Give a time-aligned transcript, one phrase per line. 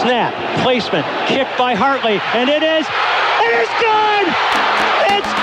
[0.00, 4.26] Snap, placement, kicked by Hartley, and it is, it is good!
[5.12, 5.39] It's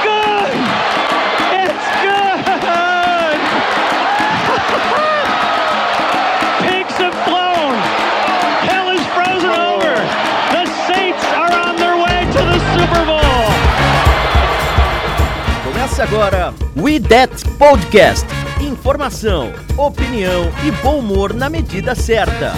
[15.97, 18.27] Começa agora We That Podcast.
[18.61, 22.53] Informação, opinião e bom humor na medida certa.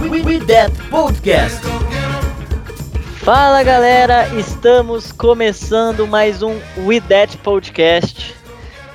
[0.00, 1.60] We, we, That Podcast.
[3.18, 8.34] Fala galera, estamos começando mais um We That Podcast.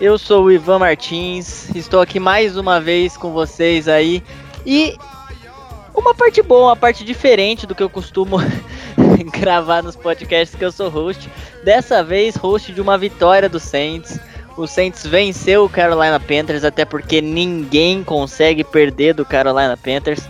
[0.02, 4.24] Eu sou o Ivan Martins, estou aqui mais uma vez com vocês aí
[4.66, 4.98] e
[5.94, 8.38] uma parte boa, uma parte diferente do que eu costumo
[9.40, 11.30] gravar nos podcasts que eu sou host.
[11.63, 14.20] Dessa vez, host de uma vitória do Saints.
[14.58, 20.22] O Saints venceu o Carolina Panthers, até porque ninguém consegue perder do Carolina Panthers.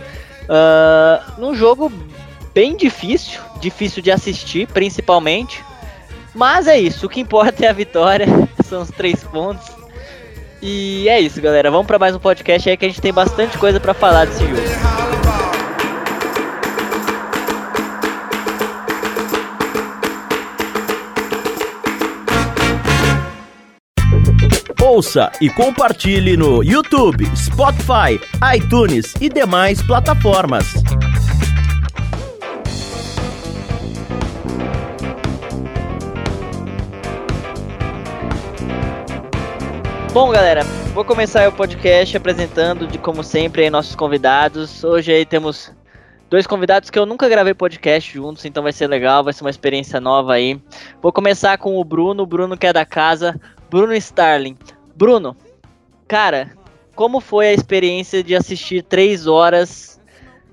[0.48, 1.92] Uh, num jogo
[2.52, 5.64] bem difícil, difícil de assistir, principalmente.
[6.34, 8.26] Mas é isso, o que importa é a vitória,
[8.64, 9.66] são os três pontos.
[10.60, 11.70] E é isso, galera.
[11.70, 14.44] Vamos para mais um podcast aí que a gente tem bastante coisa para falar desse
[14.44, 15.15] jogo.
[24.96, 28.18] Ouça e compartilhe no YouTube, Spotify,
[28.56, 30.72] iTunes e demais plataformas.
[40.14, 44.82] Bom, galera, vou começar o podcast apresentando, de como sempre, aí, nossos convidados.
[44.82, 45.70] Hoje aí temos
[46.30, 49.50] dois convidados que eu nunca gravei podcast juntos, então vai ser legal, vai ser uma
[49.50, 50.58] experiência nova aí.
[51.02, 54.56] Vou começar com o Bruno, o Bruno que é da casa, Bruno Starling.
[54.96, 55.36] Bruno,
[56.08, 56.56] cara,
[56.94, 60.00] como foi a experiência de assistir três horas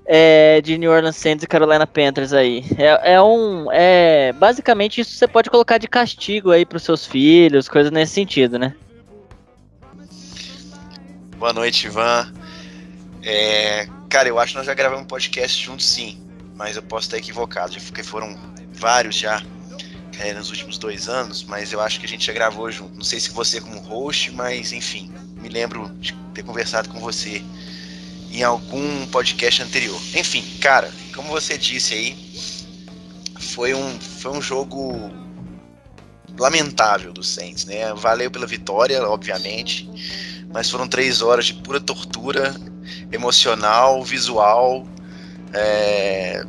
[0.04, 2.62] é, de New Orleans Saints e Carolina Panthers aí?
[2.76, 7.06] É, é, um, é basicamente isso você pode colocar de castigo aí para os seus
[7.06, 8.74] filhos, coisas nesse sentido, né?
[11.38, 12.30] Boa noite, Ivan.
[13.22, 16.22] É, cara, eu acho que nós já gravamos um podcast juntos sim,
[16.54, 18.38] mas eu posso estar equivocado, porque foram
[18.74, 19.42] vários já
[20.20, 22.94] é, nos últimos dois anos, mas eu acho que a gente já gravou junto.
[22.94, 27.42] Não sei se você como host, mas enfim, me lembro de ter conversado com você
[28.30, 30.00] em algum podcast anterior.
[30.14, 32.34] Enfim, cara, como você disse aí,
[33.38, 35.10] foi um, foi um jogo
[36.38, 37.92] lamentável do Saints, né?
[37.94, 39.88] Valeu pela vitória, obviamente,
[40.52, 42.54] mas foram três horas de pura tortura
[43.12, 44.86] emocional, visual,
[45.52, 46.42] é,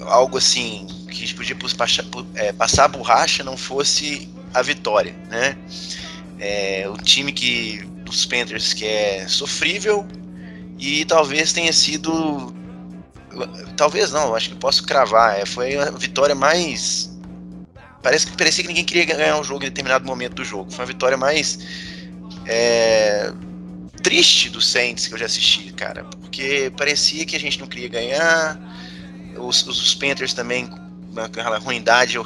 [0.00, 0.86] algo assim
[1.18, 2.04] que a gente podia passar,
[2.34, 5.56] é, passar a borracha não fosse a vitória, né?
[6.38, 10.06] É, o time que dos Panthers que é sofrível
[10.78, 12.54] e talvez tenha sido
[13.76, 17.10] talvez não, acho que posso cravar, é, foi a vitória mais
[18.02, 20.70] parece que parecia que ninguém queria ganhar um jogo em determinado momento do jogo.
[20.70, 21.58] Foi uma vitória mais
[22.46, 23.32] é,
[24.00, 27.88] triste do Saints que eu já assisti, cara, porque parecia que a gente não queria
[27.88, 28.60] ganhar.
[29.36, 30.70] Os, os Panthers também,
[31.24, 32.18] aquela ruindade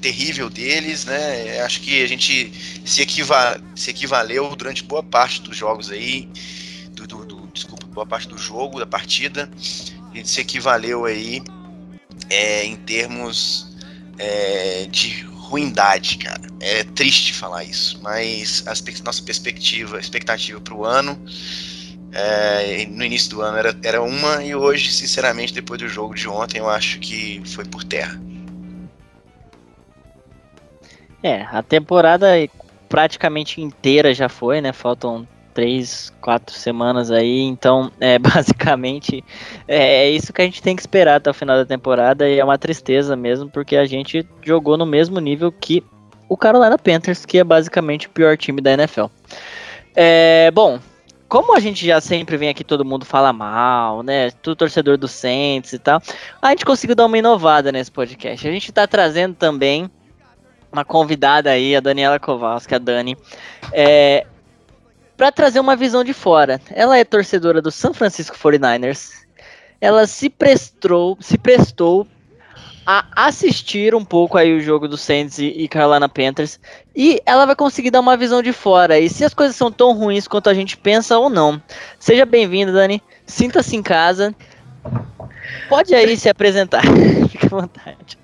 [0.00, 1.60] terrível deles, né?
[1.60, 2.52] Acho que a gente
[2.84, 6.28] se, equiva se equivaleu durante boa parte dos jogos aí,
[6.92, 9.48] do, do, do, desculpa, boa parte do jogo, da partida,
[10.12, 11.42] a gente se equivaleu aí
[12.28, 13.76] é, em termos
[14.18, 16.42] é, de ruindade, cara.
[16.60, 21.18] É triste falar isso, mas a nossa perspectiva, expectativa para o ano
[22.12, 26.26] é, no início do ano era, era uma e hoje, sinceramente, depois do jogo de
[26.26, 28.18] ontem, eu acho que foi por terra.
[31.26, 32.28] É, a temporada
[32.88, 34.72] praticamente inteira já foi, né?
[34.72, 39.24] Faltam três, quatro semanas aí, então é basicamente
[39.66, 42.38] é, é, isso que a gente tem que esperar até o final da temporada e
[42.38, 45.82] é uma tristeza mesmo, porque a gente jogou no mesmo nível que
[46.28, 49.06] o Carolina Panthers, que é basicamente o pior time da NFL.
[49.96, 50.78] É, bom,
[51.28, 54.30] como a gente já sempre vem aqui, todo mundo fala mal, né?
[54.30, 56.00] Tudo torcedor do Saints e tal.
[56.40, 58.46] A gente conseguiu dar uma inovada nesse podcast.
[58.46, 59.90] A gente tá trazendo também
[60.76, 63.16] uma convidada aí, a Daniela Kowalski, a Dani,
[63.72, 64.26] é,
[65.16, 66.60] para trazer uma visão de fora.
[66.70, 69.12] Ela é torcedora do San Francisco 49ers.
[69.80, 72.06] Ela se prestou, se prestou
[72.86, 76.60] a assistir um pouco aí o jogo do Saints e Carolina Panthers
[76.94, 79.92] e ela vai conseguir dar uma visão de fora e se as coisas são tão
[79.92, 81.60] ruins quanto a gente pensa ou não.
[81.98, 83.02] Seja bem-vinda, Dani.
[83.26, 84.32] Sinta-se em casa.
[85.68, 86.82] Pode aí se apresentar.
[87.30, 88.18] Fique à vontade.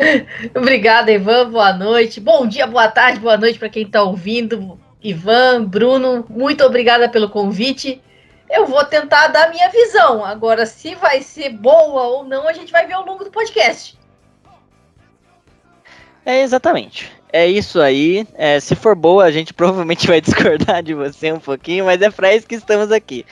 [0.55, 1.51] Obrigada, Ivan.
[1.51, 2.21] Boa noite.
[2.21, 4.79] Bom dia, boa tarde, boa noite para quem está ouvindo.
[5.03, 8.01] Ivan, Bruno, muito obrigada pelo convite.
[8.49, 10.25] Eu vou tentar dar a minha visão.
[10.25, 13.99] Agora, se vai ser boa ou não, a gente vai ver ao longo do podcast.
[16.25, 17.11] É exatamente.
[17.33, 18.27] É isso aí.
[18.35, 22.11] É, se for boa, a gente provavelmente vai discordar de você um pouquinho, mas é
[22.11, 23.25] para isso que estamos aqui.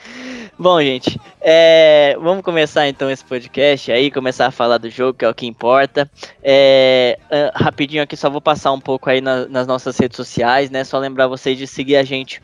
[0.61, 5.25] Bom, gente, é, vamos começar então esse podcast aí, começar a falar do jogo, que
[5.25, 6.07] é o que importa.
[6.43, 10.69] É, uh, rapidinho aqui, só vou passar um pouco aí na, nas nossas redes sociais,
[10.69, 10.83] né?
[10.83, 12.43] Só lembrar vocês de seguir a gente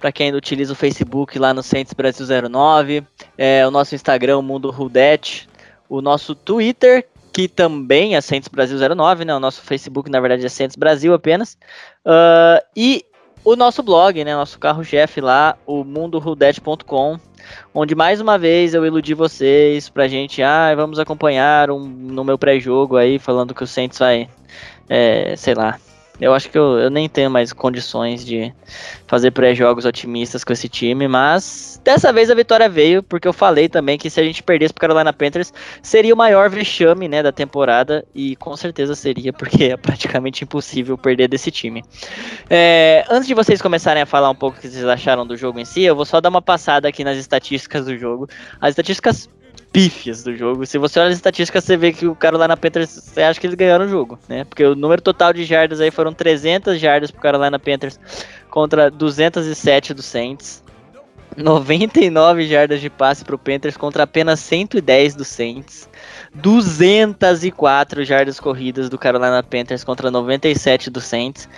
[0.00, 3.04] para quem ainda utiliza o Facebook lá no Centros Brasil 09,
[3.38, 5.48] é, o nosso Instagram, o Mundo Rudete,
[5.88, 9.32] o nosso Twitter, que também é Centros Brasil 09, né?
[9.32, 11.56] O nosso Facebook, na verdade, é Centros Brasil apenas.
[12.04, 13.04] Uh, e
[13.44, 14.34] o nosso blog, né?
[14.34, 17.20] Nosso carro-chefe lá, o mundorudete.com,
[17.72, 22.38] onde mais uma vez eu iludi vocês pra gente, ah, vamos acompanhar um, no meu
[22.38, 24.28] pré-jogo aí, falando que o Saints vai,
[24.88, 25.78] é, sei lá,
[26.20, 28.52] eu acho que eu, eu nem tenho mais condições de
[29.06, 33.68] fazer pré-jogos otimistas com esse time, mas dessa vez a vitória veio, porque eu falei
[33.68, 35.52] também que se a gente perdesse pro Carolina Panthers,
[35.82, 40.96] seria o maior vexame né, da temporada, e com certeza seria, porque é praticamente impossível
[40.96, 41.82] perder desse time.
[42.48, 45.58] É, antes de vocês começarem a falar um pouco o que vocês acharam do jogo
[45.58, 48.28] em si, eu vou só dar uma passada aqui nas estatísticas do jogo.
[48.60, 49.28] As estatísticas
[49.74, 50.64] pífias do jogo.
[50.64, 53.56] Se você olha as estatísticas, você vê que o Carolina Panthers, você acha que eles
[53.56, 54.44] ganharam o jogo, né?
[54.44, 57.98] Porque o número total de jardas aí foram 300 jardas pro Carolina Panthers
[58.48, 60.62] contra 207 do Saints.
[61.36, 65.88] 99 jardas de passe pro Panthers contra apenas 110 do Saints.
[66.32, 71.48] 204 jardas corridas do Carolina Panthers contra 97 do Saints.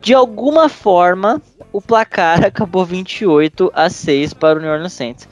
[0.00, 1.42] De alguma forma,
[1.72, 5.28] o placar acabou 28 a 6 para o New Orleans Saints.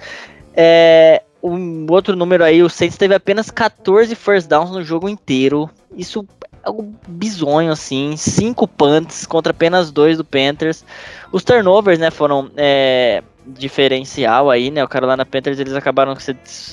[0.56, 5.68] É, um outro número aí, o Saints teve apenas 14 first downs no jogo inteiro.
[5.96, 8.16] Isso é algo bizonho, assim.
[8.16, 10.84] Cinco punts contra apenas dois do Panthers.
[11.32, 14.84] Os turnovers, né, foram é, diferencial aí, né?
[14.84, 16.22] O Carolina Panthers, eles acabaram que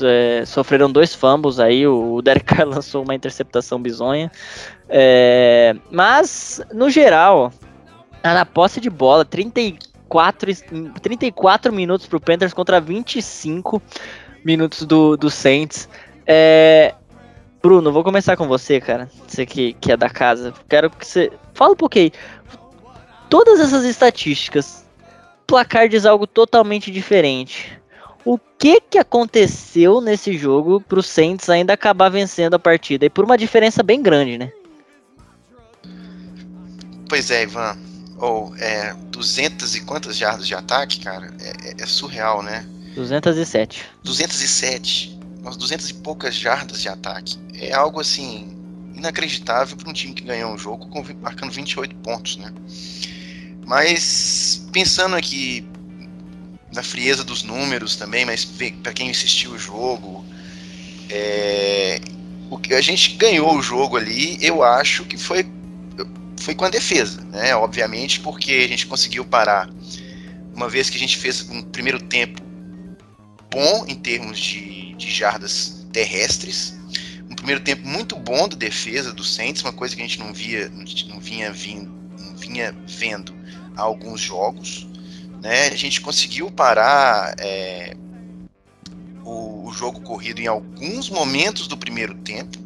[0.04, 1.88] é, sofreram dois fumbles aí.
[1.88, 4.32] O Derek Carr lançou uma interceptação bizonha.
[4.88, 7.52] É, mas, no geral,
[8.24, 10.52] na posse de bola, 34,
[11.02, 13.82] 34 minutos pro Panthers contra 25
[14.50, 15.88] minutos do, do Saints.
[16.26, 16.96] É,
[17.62, 19.08] Bruno, vou começar com você, cara.
[19.28, 20.54] Você que, que é da casa.
[20.68, 21.32] Quero que você.
[21.54, 22.12] Fala um pouquinho.
[23.30, 24.84] Todas essas estatísticas,
[25.46, 27.80] placar diz algo totalmente diferente.
[28.26, 33.06] O que que aconteceu nesse jogo pro Saints ainda acabar vencendo a partida?
[33.06, 34.52] E por uma diferença bem grande, né?
[37.08, 37.78] Pois é, Ivan.
[38.18, 41.32] Ou oh, é 200 e quantas jardas de ataque, cara?
[41.40, 42.66] É, é, é surreal, né?
[43.00, 43.86] 207.
[44.04, 45.20] 207.
[45.40, 47.38] Umas 200 e poucas jardas de ataque.
[47.54, 48.56] É algo assim
[48.94, 50.90] inacreditável para um time que ganhou um jogo
[51.22, 52.54] marcando 28 pontos, né?
[53.66, 55.66] Mas pensando aqui
[56.74, 58.46] na frieza dos números também, mas
[58.84, 60.26] para quem assistiu o jogo,
[61.10, 62.02] é,
[62.50, 65.46] o que a gente ganhou o jogo ali, eu acho que foi
[66.38, 67.54] foi com a defesa, né?
[67.54, 69.70] Obviamente, porque a gente conseguiu parar
[70.56, 72.42] uma vez que a gente fez um primeiro tempo
[73.50, 76.78] bom em termos de, de jardas terrestres.
[77.30, 80.34] Um primeiro tempo muito bom da defesa do Saints, uma coisa que a gente não
[80.34, 80.70] via,
[81.08, 83.34] não vinha vindo, não vinha vendo
[83.76, 84.88] há alguns jogos.
[85.42, 85.68] Né?
[85.68, 87.96] A gente conseguiu parar é,
[89.24, 92.58] o, o, jogo corrido em alguns momentos do primeiro tempo,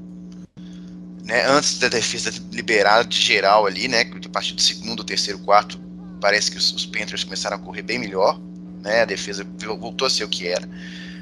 [1.23, 1.45] né?
[1.45, 4.01] Antes da defesa liberada de geral ali, né?
[4.01, 5.79] A partir do segundo, terceiro, quarto,
[6.19, 8.39] parece que os, os Panthers começaram a correr bem melhor
[8.83, 9.01] né?
[9.01, 9.45] A defesa
[9.79, 10.67] voltou a ser o que era.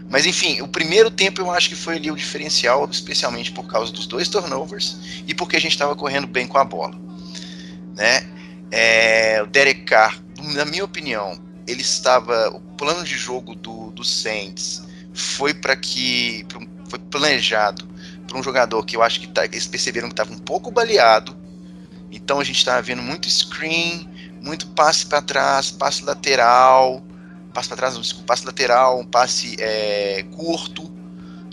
[0.10, 3.94] Mas enfim, o primeiro tempo eu acho que foi ali o diferencial, especialmente por causa
[3.94, 7.00] dos dois turnovers e porque a gente estava correndo bem com a bola,
[7.96, 8.28] né?
[8.70, 10.22] É, o Derek Carr,
[10.54, 16.46] na minha opinião, ele estava o plano de jogo do, do Saints foi para que
[16.90, 17.88] foi planejado
[18.28, 21.36] para um jogador que eu acho que tá, eles perceberam que estava um pouco baleado.
[22.12, 24.10] Então a gente estava vendo muito screen,
[24.42, 27.02] muito passe para trás, passe lateral,
[27.52, 30.92] passe para trás, um passe lateral, um passe é, curto,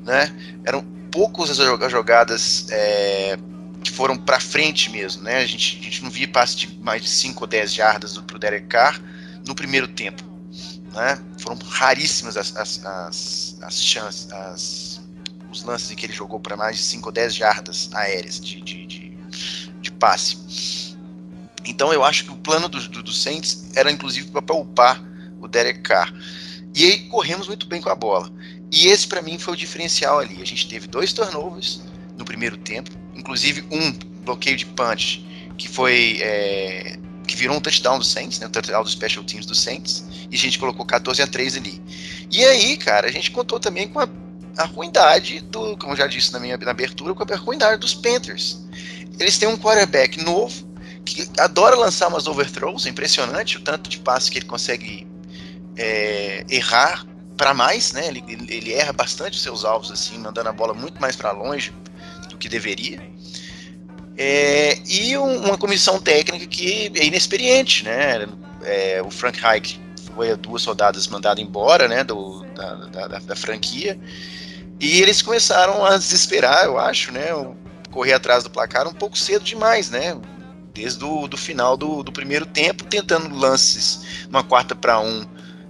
[0.02, 0.34] né?
[0.64, 3.38] Eram poucos as jogadas é,
[3.82, 5.38] que foram para frente mesmo, né?
[5.38, 8.36] A gente, a gente não via passe de mais de 5 ou 10 jardas para
[8.36, 9.00] o Derek Carr
[9.46, 10.22] no primeiro tempo,
[10.92, 11.18] né?
[11.40, 15.00] Foram raríssimas as, as, as, as chances, as,
[15.50, 18.60] os lances em que ele jogou para mais de 5 ou 10 jardas aéreas de,
[18.60, 19.18] de, de,
[19.80, 20.96] de passe.
[21.64, 25.02] Então eu acho que o plano do, do, do Saints era inclusive para poupar
[25.40, 26.12] o Derek Carr.
[26.74, 28.30] E aí corremos muito bem com a bola.
[28.70, 30.40] E esse para mim foi o diferencial ali.
[30.42, 31.82] A gente teve dois turnovers
[32.16, 33.92] no primeiro tempo, inclusive um
[34.24, 35.24] bloqueio de punch
[35.56, 39.44] que foi é, que virou um touchdown do Saints, né, um touchdown dos special teams
[39.44, 41.82] do Saints, e a gente colocou 14 a 3 ali.
[42.30, 44.08] E aí, cara, a gente contou também com a,
[44.56, 47.94] a ruindade do, como eu já disse na minha na abertura, com a ruindade dos
[47.94, 48.64] Panthers.
[49.18, 50.68] Eles têm um quarterback novo
[51.04, 55.06] que adora lançar umas overthrows, é impressionante o tanto de passe que ele consegue
[55.78, 57.06] é, errar
[57.36, 58.08] para mais, né?
[58.08, 61.72] Ele, ele, erra bastante seus alvos assim, mandando a bola muito mais para longe
[62.28, 63.00] do que deveria.
[64.16, 68.26] É, e um, uma comissão técnica que é inexperiente, né?
[68.64, 69.80] É, o Frank Reich
[70.16, 72.02] foi duas rodadas mandado embora, né?
[72.02, 72.74] Do, da,
[73.06, 73.96] da, da, franquia.
[74.80, 77.26] E eles começaram a desesperar, eu acho, né?
[77.92, 80.18] Correr atrás do placar um pouco cedo demais, né?
[80.74, 85.24] Desde o do final do, do primeiro tempo, tentando lances, uma quarta para um,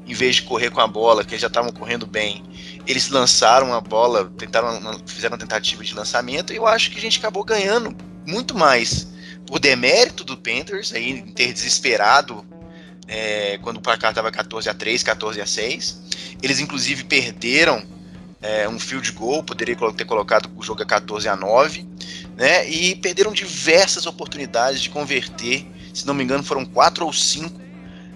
[0.09, 2.43] em vez de correr com a bola, que eles já estavam correndo bem,
[2.87, 7.01] eles lançaram a bola, tentaram, fizeram uma tentativa de lançamento, e eu acho que a
[7.01, 7.95] gente acabou ganhando
[8.27, 9.09] muito mais
[9.47, 12.45] por demérito do Panthers, aí, em ter desesperado
[13.07, 16.03] é, quando o placar estava 14 a 3 14 a 6
[16.43, 17.83] Eles, inclusive, perderam
[18.43, 21.87] é, um field goal, poderia ter colocado o jogo a 14 a 9
[22.39, 22.71] né?
[22.71, 27.61] E perderam diversas oportunidades de converter, se não me engano, foram quatro ou cinco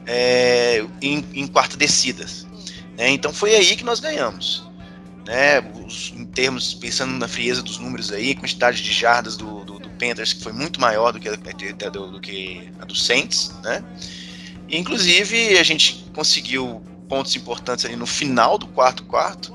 [0.06, 2.46] é, em, em quarta descidas.
[2.96, 3.10] Né?
[3.10, 4.70] Então foi aí que nós ganhamos.
[5.26, 5.60] Né?
[5.86, 9.90] Os, em termos, pensando na frieza dos números aí, quantidade de jardas do, do, do
[9.90, 11.36] Panthers que foi muito maior do que a,
[11.90, 13.84] do, do, que a do Saints, né?
[14.68, 19.54] Inclusive, a gente conseguiu pontos importantes ali no final do quarto quarto,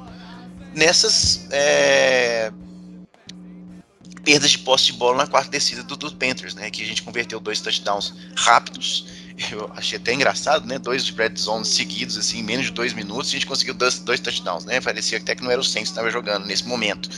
[0.76, 2.52] nessas é,
[4.24, 6.70] perdas de posse de bola na quarta descida do, do, Panthers, né?
[6.70, 9.08] Que a gente converteu dois touchdowns rápidos.
[9.52, 10.80] Eu achei até engraçado, né?
[10.80, 14.20] Dois red zones seguidos, assim, em menos de dois minutos, a gente conseguiu dois, dois
[14.20, 14.82] touchdowns, né?
[14.82, 17.10] Parecia até que não era o Saints que estava jogando nesse momento.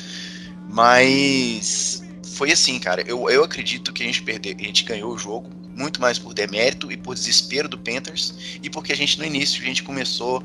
[0.69, 3.01] Mas foi assim, cara.
[3.07, 6.33] Eu, eu acredito que a gente perdeu, a gente ganhou o jogo muito mais por
[6.33, 10.43] demérito e por desespero do Panthers e porque a gente no início a gente começou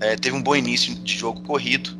[0.00, 1.96] é, teve um bom início de jogo corrido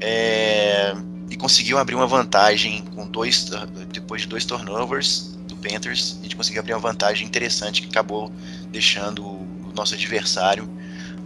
[0.00, 0.94] é,
[1.32, 3.50] e conseguiu abrir uma vantagem com dois
[3.88, 8.30] depois de dois turnovers do Panthers a gente conseguiu abrir uma vantagem interessante que acabou
[8.68, 10.68] deixando o nosso adversário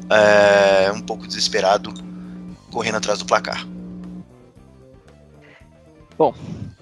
[0.08, 1.92] é, um pouco desesperado
[2.70, 3.66] correndo atrás do placar.
[6.16, 6.32] Bom,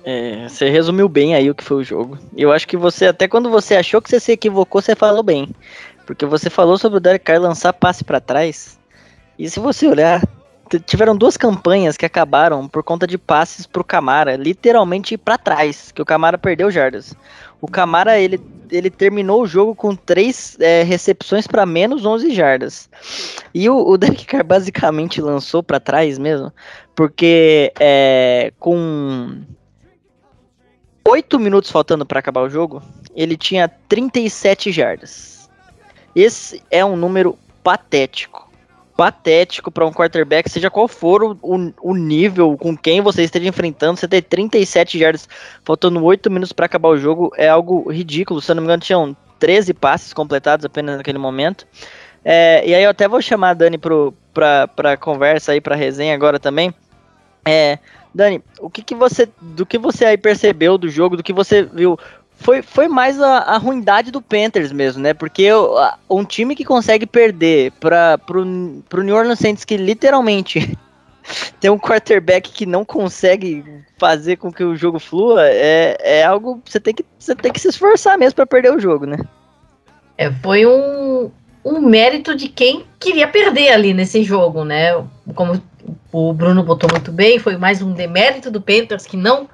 [0.04, 2.19] é, você resumiu bem aí o que foi o jogo.
[2.37, 5.49] Eu acho que você, até quando você achou que você se equivocou, você falou bem.
[6.04, 8.78] Porque você falou sobre o Derek Carr lançar passe para trás.
[9.38, 10.23] E se você olhar,
[10.81, 16.02] tiveram duas campanhas que acabaram por conta de passes pro Camara, literalmente para trás, que
[16.02, 17.14] o Camara perdeu jardas.
[17.61, 18.40] O Camara, ele,
[18.71, 22.90] ele terminou o jogo com três é, recepções para menos 11 jardas.
[23.54, 26.52] E o, o Derek Carr basicamente lançou para trás mesmo,
[26.95, 29.43] porque é, com
[31.09, 32.83] oito minutos faltando para acabar o jogo,
[33.14, 35.50] ele tinha 37 jardas.
[36.14, 38.43] Esse é um número patético.
[38.96, 43.98] Patético para um quarterback, seja qual for o, o, nível com quem você esteja enfrentando,
[43.98, 45.28] você ter 37 jardas
[45.64, 48.40] faltando 8 minutos para acabar o jogo é algo ridículo.
[48.40, 51.66] Se eu não me engano, tinham 13 passes completados apenas naquele momento.
[52.24, 56.14] É, e aí eu até vou chamar a Dani para pra conversa aí, pra resenha
[56.14, 56.72] agora também.
[57.44, 57.78] É,
[58.14, 61.62] Dani, o que, que você, do que você aí percebeu do jogo, do que você
[61.62, 61.98] viu,
[62.37, 65.14] foi, foi mais a, a ruindade do Panthers mesmo, né?
[65.14, 65.49] Porque
[66.11, 70.76] um time que consegue perder para pro New Orleans Saints, que literalmente
[71.61, 73.64] tem um quarterback que não consegue
[73.99, 77.61] fazer com que o jogo flua, é, é algo você tem que você tem que
[77.61, 79.19] se esforçar mesmo para perder o jogo, né?
[80.19, 81.31] É, foi um,
[81.64, 85.03] um mérito de quem queria perder ali nesse jogo, né?
[85.35, 85.61] Como
[86.12, 89.49] o Bruno botou muito bem, foi mais um demérito do Panthers que não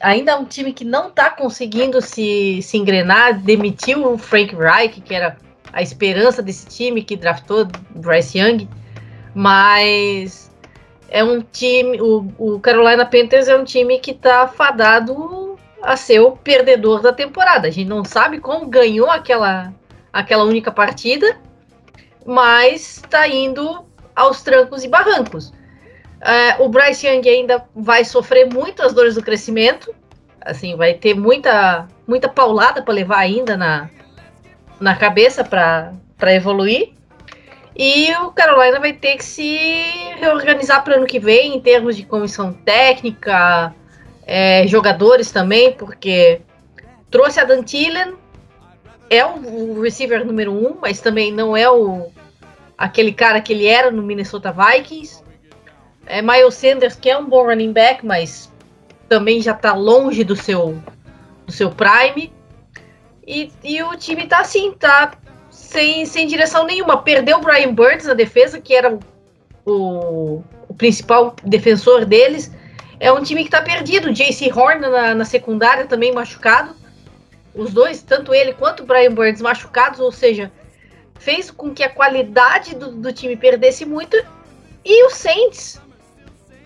[0.00, 5.00] ainda é um time que não está conseguindo se, se engrenar, demitiu o Frank Reich,
[5.00, 5.36] que era
[5.72, 8.68] a esperança desse time que draftou Bryce Young,
[9.34, 10.50] mas
[11.08, 16.20] é um time, o, o Carolina Panthers é um time que está fadado a ser
[16.20, 17.68] o perdedor da temporada.
[17.68, 19.72] A gente não sabe como ganhou aquela,
[20.12, 21.38] aquela única partida,
[22.24, 23.84] mas está indo
[24.14, 25.52] aos trancos e barrancos.
[26.26, 29.94] Uh, o Bryce Young ainda vai sofrer muito as dores do crescimento.
[30.40, 33.88] Assim, vai ter muita, muita paulada para levar ainda na,
[34.80, 36.92] na cabeça para evoluir.
[37.76, 39.56] E o Carolina vai ter que se
[40.18, 43.72] reorganizar para ano que vem em termos de comissão técnica,
[44.26, 46.40] é, jogadores também, porque
[47.10, 48.14] trouxe a Dantillen,
[49.08, 52.10] é o receiver número um, mas também não é o
[52.76, 55.22] aquele cara que ele era no Minnesota Vikings.
[56.06, 58.50] É Miles Sanders, que é um bom running back, mas
[59.08, 60.80] também já está longe do seu,
[61.44, 62.32] do seu prime.
[63.26, 65.12] E, e o time tá assim, tá
[65.50, 67.02] sem, sem direção nenhuma.
[67.02, 68.98] Perdeu o Brian Burns na defesa, que era
[69.64, 72.52] o, o, principal defensor deles.
[73.00, 74.12] É um time que tá perdido.
[74.12, 76.74] JC Horn na, na secundária também machucado.
[77.54, 80.52] Os dois, tanto ele quanto o Brian Burns machucados, ou seja,
[81.18, 84.16] fez com que a qualidade do, do time perdesse muito.
[84.84, 85.80] E o Saints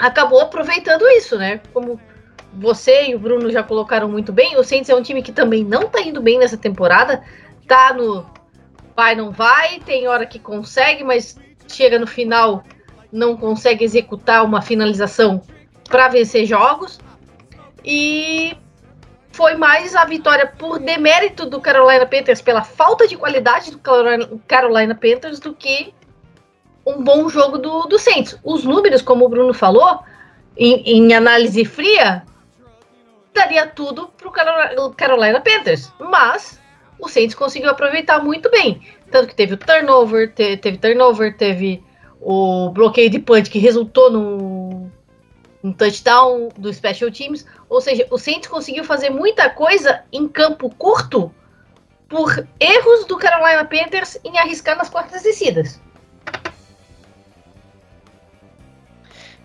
[0.00, 1.61] acabou aproveitando isso, né?
[1.73, 2.00] Como
[2.54, 5.62] você e o Bruno já colocaram muito bem, o Saints é um time que também
[5.62, 7.23] não tá indo bem nessa temporada.
[7.69, 8.26] Tá no
[8.97, 11.38] vai, não vai, tem hora que consegue, mas
[11.69, 12.64] chega no final
[13.12, 15.42] não consegue executar uma finalização
[15.88, 16.99] para vencer jogos.
[17.85, 18.57] E
[19.33, 23.80] foi mais a vitória por demérito do Carolina Panthers, pela falta de qualidade do
[24.47, 25.95] Carolina Panthers, do que
[26.87, 28.38] um bom jogo do, do Saints.
[28.42, 30.00] Os números, como o Bruno falou,
[30.56, 32.22] em, em análise fria,
[33.34, 34.28] daria tudo para
[34.84, 35.92] o Carolina Panthers.
[35.99, 36.60] Mas
[36.99, 38.80] o Saints conseguiu aproveitar muito bem.
[39.10, 41.82] Tanto que teve o turnover, te, teve turnover, teve
[42.20, 44.90] o bloqueio de punch que resultou no
[45.62, 47.44] um touchdown do Special Teams.
[47.68, 51.32] Ou seja, o Saints conseguiu fazer muita coisa em campo curto
[52.08, 55.80] por erros do Carolina Panthers em arriscar nas quartas descidas.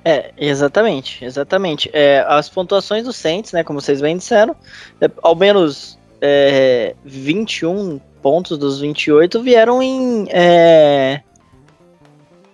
[0.08, 1.90] É, exatamente, exatamente.
[1.92, 4.56] É, as pontuações do Saints, né, como vocês bem disseram,
[5.02, 11.22] é, ao menos é, 21 pontos dos 28 vieram em, é,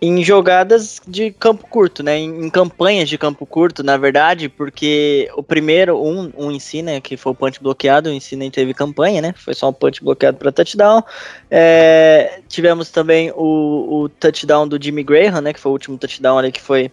[0.03, 2.17] em jogadas de campo curto, né?
[2.17, 6.81] Em, em, campanhas de campo curto, na verdade, porque o primeiro, um, um em si,
[6.81, 6.99] né?
[6.99, 9.31] Que foi o punch bloqueado, o em si nem teve campanha, né?
[9.37, 11.03] Foi só um punch bloqueado para touchdown.
[11.51, 15.53] É, tivemos também o, o, touchdown do Jimmy Graham, né?
[15.53, 16.91] Que foi o último touchdown ali que foi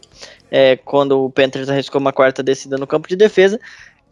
[0.51, 3.59] é, quando o Panthers arriscou uma quarta descida no campo de defesa.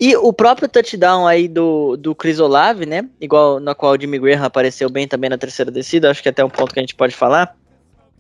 [0.01, 3.07] E o próprio touchdown aí do, do Chris Olave, né?
[3.21, 6.31] Igual na qual o Jimmy Graham apareceu bem também na terceira descida, acho que é
[6.31, 7.55] até um ponto que a gente pode falar.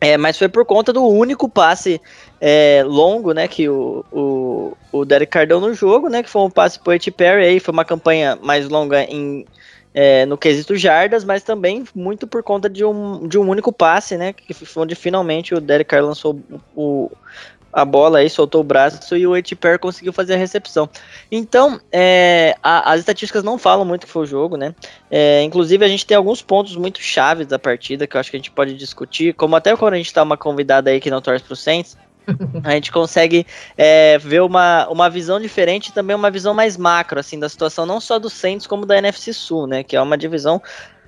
[0.00, 2.00] É, mas foi por conta do único passe
[2.40, 6.42] é, longo, né, que o, o, o Derek Carr deu no jogo, né, que foi
[6.42, 9.46] um passe pro Ed Perry, aí foi uma campanha mais longa em,
[9.94, 14.18] é, no quesito jardas, mas também muito por conta de um, de um único passe,
[14.18, 16.38] né, que foi onde finalmente o Derek Carr lançou
[16.76, 17.10] o,
[17.76, 20.88] a bola aí, soltou o braço e o Etiper conseguiu fazer a recepção.
[21.30, 24.74] Então, é, a, as estatísticas não falam muito que foi o jogo, né?
[25.10, 28.36] É, inclusive, a gente tem alguns pontos muito chaves da partida que eu acho que
[28.38, 31.20] a gente pode discutir, como até quando a gente tá uma convidada aí que não
[31.20, 31.98] torce pro Saints,
[32.64, 37.20] a gente consegue é, ver uma, uma visão diferente e também uma visão mais macro,
[37.20, 39.82] assim, da situação não só do Saints como da NFC Sul, né?
[39.82, 40.62] Que é uma divisão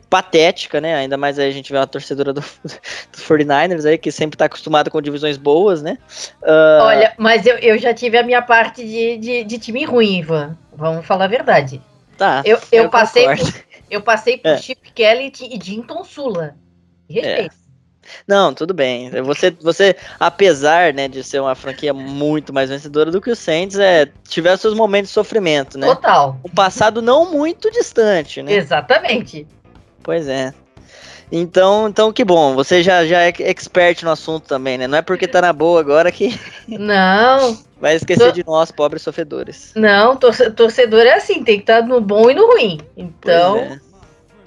[0.08, 0.94] patética, né?
[0.94, 4.46] Ainda mais aí a gente vê uma torcedora do, do 49ers aí, que sempre tá
[4.46, 5.98] acostumada com divisões boas, né?
[6.42, 6.82] Uh...
[6.82, 10.56] Olha, mas eu, eu já tive a minha parte de, de, de time ruim, Ivan.
[10.72, 11.80] Vamos falar a verdade.
[12.16, 12.42] Tá.
[12.44, 13.36] Eu, eu, eu passei, por,
[13.90, 14.58] eu passei por é.
[14.58, 16.56] Chip Kelly e Jinton Sula.
[17.08, 17.54] Respeito.
[17.54, 17.68] É.
[18.26, 19.10] Não, tudo bem.
[19.22, 23.78] Você, você, apesar né, de ser uma franquia muito mais vencedora do que o Saints,
[23.78, 25.86] é, tiver seus momentos de sofrimento, né?
[25.86, 26.38] Total.
[26.42, 28.52] O passado não muito distante, né?
[28.52, 29.46] Exatamente.
[30.08, 30.54] Pois é.
[31.30, 34.86] Então, então que bom, você já, já é expert no assunto também, né?
[34.86, 36.40] Não é porque tá na boa agora que.
[36.66, 37.58] Não.
[37.78, 39.74] Vai esquecer de nós, pobres sofredores.
[39.76, 42.80] Não, torcedor é assim, tem que estar tá no bom e no ruim.
[42.96, 43.78] Então, é.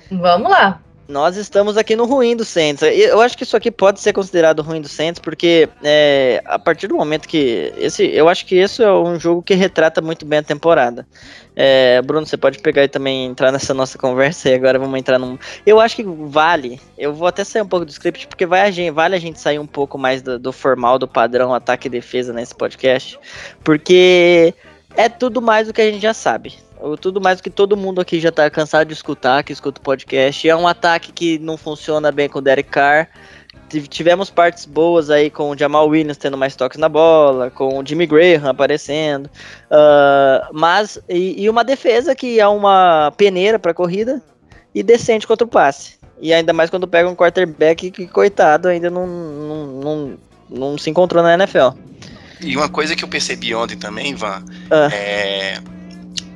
[0.10, 0.82] vamos lá.
[1.12, 2.82] Nós estamos aqui no ruim do Saints.
[2.84, 6.88] Eu acho que isso aqui pode ser considerado ruim do Saints, porque é, a partir
[6.88, 7.74] do momento que.
[7.78, 11.06] esse, Eu acho que isso é um jogo que retrata muito bem a temporada.
[11.54, 15.20] É, Bruno, você pode pegar e também entrar nessa nossa conversa e agora vamos entrar
[15.20, 15.38] num.
[15.66, 16.80] Eu acho que vale.
[16.98, 19.38] Eu vou até sair um pouco do script, porque vai a gente, vale a gente
[19.38, 23.20] sair um pouco mais do, do formal, do padrão ataque e defesa nesse podcast.
[23.66, 24.54] Porque
[24.96, 28.02] é tudo mais do que a gente já sabe tudo mais do que todo mundo
[28.02, 30.48] aqui já tá cansado de escutar, que escuta o podcast.
[30.48, 33.08] É um ataque que não funciona bem com o Derek Carr.
[33.90, 37.86] Tivemos partes boas aí com o Jamal Williams tendo mais toques na bola, com o
[37.86, 44.22] Jimmy Graham aparecendo, uh, mas e, e, uma defesa que é uma peneira para corrida
[44.76, 45.98] e decente contra o passe.
[46.20, 50.18] E ainda mais quando pega um quarterback que, coitado, ainda não, não, não,
[50.50, 51.70] não se encontrou na NFL.
[52.42, 54.94] E uma coisa que eu percebi ontem também, Ivan, uh.
[54.94, 55.62] é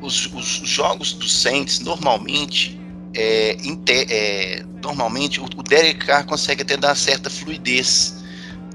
[0.06, 2.80] os, os jogos do Saints normalmente
[3.15, 8.24] é, é, normalmente o, o Derek Carr consegue até dar certa fluidez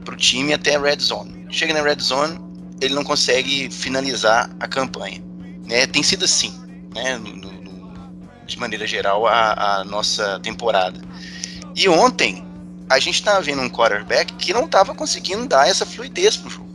[0.05, 1.47] para o time até a red zone.
[1.51, 2.38] Chega na red zone,
[2.81, 5.23] ele não consegue finalizar a campanha.
[5.66, 5.87] Né?
[5.87, 6.53] Tem sido assim,
[6.95, 7.19] né?
[7.19, 7.71] No, no,
[8.47, 11.01] de maneira geral, a, a, nossa temporada.
[11.77, 12.45] E ontem
[12.88, 16.51] a gente estava vendo um quarterback que não estava conseguindo dar essa fluidez para o
[16.51, 16.69] jogo.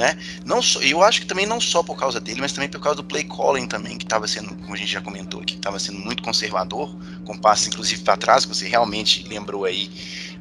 [0.00, 0.16] Né?
[0.46, 2.96] Não só, eu acho que também não só por causa dele, mas também por causa
[2.96, 5.98] do play calling também, que estava sendo, como a gente já comentou aqui, estava sendo
[5.98, 9.90] muito conservador, com passes inclusive para trás, que você realmente lembrou aí,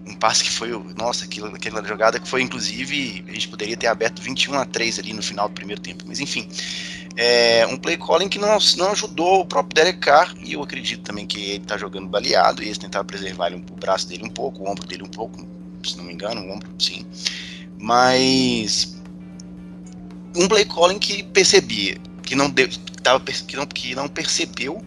[0.07, 3.87] um passe que foi, nossa, aquilo, aquela jogada que foi inclusive, a gente poderia ter
[3.87, 6.47] aberto 21 a 3 ali no final do primeiro tempo, mas enfim,
[7.17, 11.01] é um play calling que não, não ajudou o próprio Derek Carr, e eu acredito
[11.01, 14.63] também que ele está jogando baleado, e eles tentaram preservar o braço dele um pouco,
[14.63, 15.45] o ombro dele um pouco,
[15.83, 17.05] se não me engano, o ombro, sim,
[17.77, 18.98] mas
[20.35, 22.69] um play calling que percebia, que não, deu,
[23.01, 24.83] tava, que, não, que não percebeu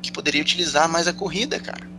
[0.00, 1.90] que poderia utilizar mais a corrida, cara.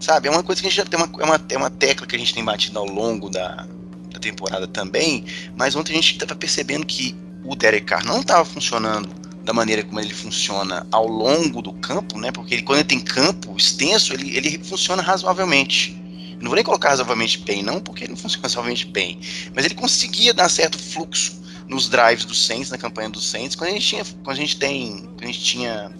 [0.00, 2.06] Sabe, é uma coisa que a gente já tem uma, é uma, é uma tecla
[2.06, 3.66] que a gente tem batido ao longo da,
[4.10, 5.24] da temporada também,
[5.56, 9.08] mas ontem a gente estava percebendo que o Derek Carr não estava funcionando
[9.42, 12.30] da maneira como ele funciona ao longo do campo, né?
[12.30, 15.96] Porque ele, quando ele tem campo extenso, ele, ele funciona razoavelmente.
[16.38, 19.18] Não vou nem colocar razoavelmente bem, não, porque ele não funciona razoavelmente bem.
[19.54, 23.70] Mas ele conseguia dar certo fluxo nos drives do Saints, na campanha do Saints, quando
[23.70, 25.92] a gente tinha, quando a gente tem, a gente tinha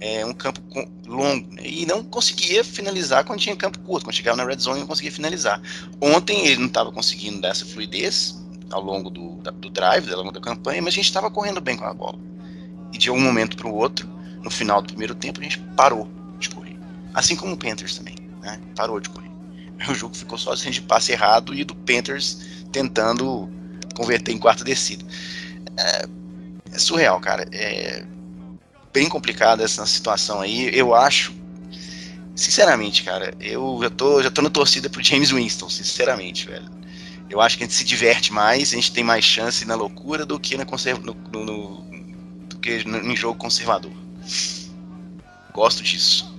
[0.00, 0.60] é, um campo
[1.06, 1.62] longo né?
[1.64, 5.12] e não conseguia finalizar quando tinha campo curto, quando chegava na red zone não conseguia
[5.12, 5.60] finalizar.
[6.00, 10.18] Ontem ele não estava conseguindo dar essa fluidez ao longo do, da, do drive, ao
[10.18, 12.18] longo da campanha, mas a gente estava correndo bem com a bola.
[12.92, 14.08] E de um momento para o outro,
[14.42, 16.76] no final do primeiro tempo, a gente parou de correr.
[17.14, 18.60] Assim como o Panthers também, né?
[18.74, 19.26] Parou de correr.
[19.90, 22.40] O jogo ficou só assim de passe errado e do Panthers
[22.72, 23.48] tentando
[23.96, 25.04] converter em quarta descida.
[25.76, 26.06] É,
[26.72, 27.46] é surreal, cara.
[27.52, 28.04] É
[28.92, 30.70] bem complicada essa situação aí.
[30.72, 31.34] Eu acho,
[32.34, 36.70] sinceramente, cara, eu já tô, já tô na torcida pro James Winston, sinceramente, velho.
[37.28, 40.24] Eu acho que a gente se diverte mais, a gente tem mais chance na loucura
[40.24, 41.80] do que na conserva, no, no, no,
[42.48, 43.92] do que em jogo conservador.
[45.52, 46.34] Gosto disso.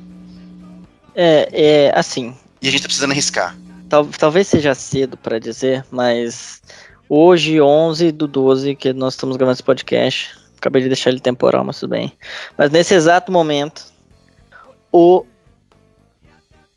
[1.14, 2.36] É, é assim.
[2.62, 3.56] E a gente tá precisando arriscar.
[3.90, 6.62] Tal, talvez seja cedo para dizer, mas
[7.10, 10.38] Hoje, 11 do 12, que nós estamos gravando esse podcast.
[10.58, 12.12] Acabei de deixar ele temporal, mas tudo bem.
[12.58, 13.86] Mas nesse exato momento,
[14.92, 15.26] o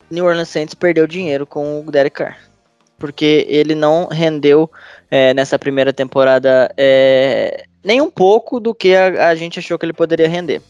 [0.08, 2.38] New Orleans Saints perdeu dinheiro com o Derek Carr.
[2.96, 4.70] Porque ele não rendeu
[5.10, 9.86] é, nessa primeira temporada é, nem um pouco do que a, a, gente achou que
[9.86, 10.60] ele poderia render.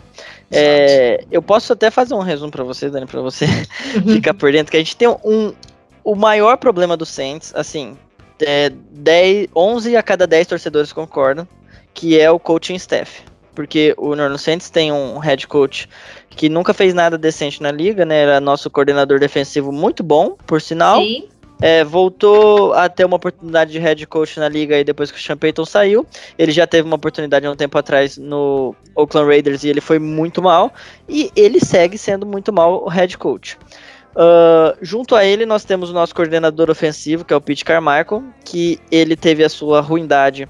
[0.50, 3.46] É, eu posso até fazer um resumo para você, Dani, para você
[4.06, 5.52] ficar por dentro, que a gente tem um,
[6.04, 7.98] o maior problema do Saints, assim,
[8.42, 11.46] é, 10, 11 a cada 10 torcedores concordam
[11.94, 13.22] que é o coaching staff.
[13.55, 15.88] Porque o Norman Saints tem um head coach
[16.31, 18.22] que nunca fez nada decente na liga, né?
[18.22, 21.03] Era nosso coordenador defensivo muito bom, por sinal.
[21.03, 21.29] Sim.
[21.61, 25.22] É, voltou a ter uma oportunidade de head coach na liga aí depois que o
[25.22, 26.07] Sean Payton saiu.
[26.38, 29.98] Ele já teve uma oportunidade há um tempo atrás no Oakland Raiders e ele foi
[29.98, 30.72] muito mal.
[31.07, 33.59] E ele segue sendo muito mal o head coach.
[34.14, 38.24] Uh, junto a ele, nós temos o nosso coordenador ofensivo, que é o Pete Carmichael,
[38.44, 40.48] que ele teve a sua ruindade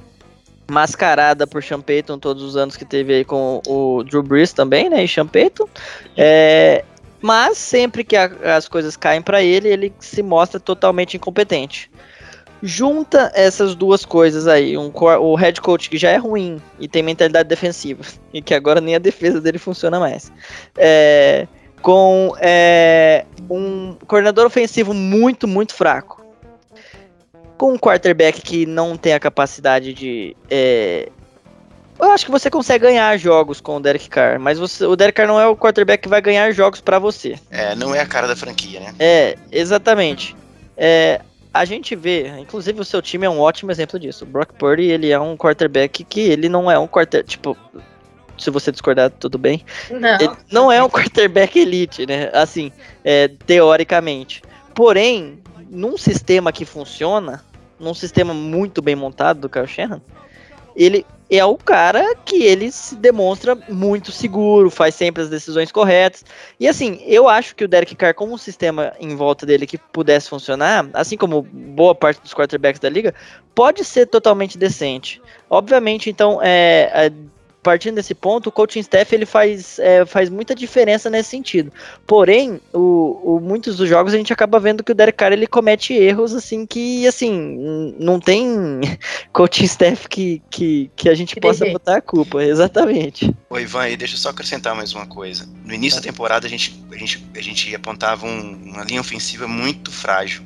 [0.71, 4.89] mascarada por Sean Payton todos os anos que teve aí com o Drew Brees também,
[4.89, 5.69] né, e Sean Payton.
[6.17, 6.85] É,
[7.21, 11.91] mas sempre que a, as coisas caem para ele, ele se mostra totalmente incompetente.
[12.63, 17.03] Junta essas duas coisas aí, um, o head coach que já é ruim e tem
[17.03, 20.33] mentalidade defensiva, e que agora nem a defesa dele funciona mais.
[20.79, 21.47] É,
[21.83, 26.25] com é, um coordenador ofensivo muito, muito fraco.
[27.57, 30.37] Com um quarterback que não tem a capacidade de.
[30.51, 31.09] É,
[31.99, 35.17] eu acho que você consegue ganhar jogos com o Derek Carr, mas você, o Derek
[35.17, 37.37] Carr não é o quarterback que vai ganhar jogos para você.
[37.51, 38.95] É, não é a cara da franquia, né?
[38.99, 40.35] É, exatamente.
[40.77, 41.21] É,
[41.53, 44.25] a gente vê, inclusive o seu time é um ótimo exemplo disso.
[44.25, 47.55] O Brock Purdy, ele é um quarterback que ele não é um quarterback, tipo,
[48.41, 49.65] se você discordar, tudo bem.
[49.91, 50.19] Não.
[50.21, 52.31] Ele não é um quarterback elite, né?
[52.33, 52.73] Assim,
[53.05, 54.43] é, teoricamente.
[54.75, 55.39] Porém,
[55.71, 57.45] num sistema que funciona,
[57.79, 60.01] num sistema muito bem montado do Kyle Shanahan,
[60.75, 66.25] ele é o cara que ele se demonstra muito seguro, faz sempre as decisões corretas.
[66.59, 69.79] E assim, eu acho que o Derek Carr, como um sistema em volta dele que
[69.79, 73.15] pudesse funcionar, assim como boa parte dos quarterbacks da liga,
[73.55, 75.23] pode ser totalmente decente.
[75.49, 77.13] Obviamente, então, é, é
[77.63, 81.73] partindo desse ponto, o coaching staff ele faz, é, faz muita diferença nesse sentido.
[82.07, 85.47] Porém, o, o, muitos dos jogos a gente acaba vendo que o Derek Carr ele
[85.47, 88.81] comete erros assim que assim não tem
[89.33, 93.35] coaching staff que, que, que a gente que possa botar a culpa, exatamente.
[93.51, 95.49] Oi, Ivan, e deixa eu só acrescentar mais uma coisa.
[95.65, 96.07] No início tá.
[96.07, 100.43] da temporada a gente, a gente, a gente apontava um, uma linha ofensiva muito frágil.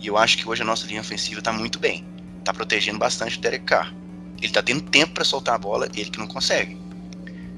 [0.00, 2.04] E eu acho que hoje a nossa linha ofensiva está muito bem.
[2.38, 3.92] Está protegendo bastante o Derek Carr.
[4.40, 6.76] Ele tá tendo tempo para soltar a bola, ele que não consegue.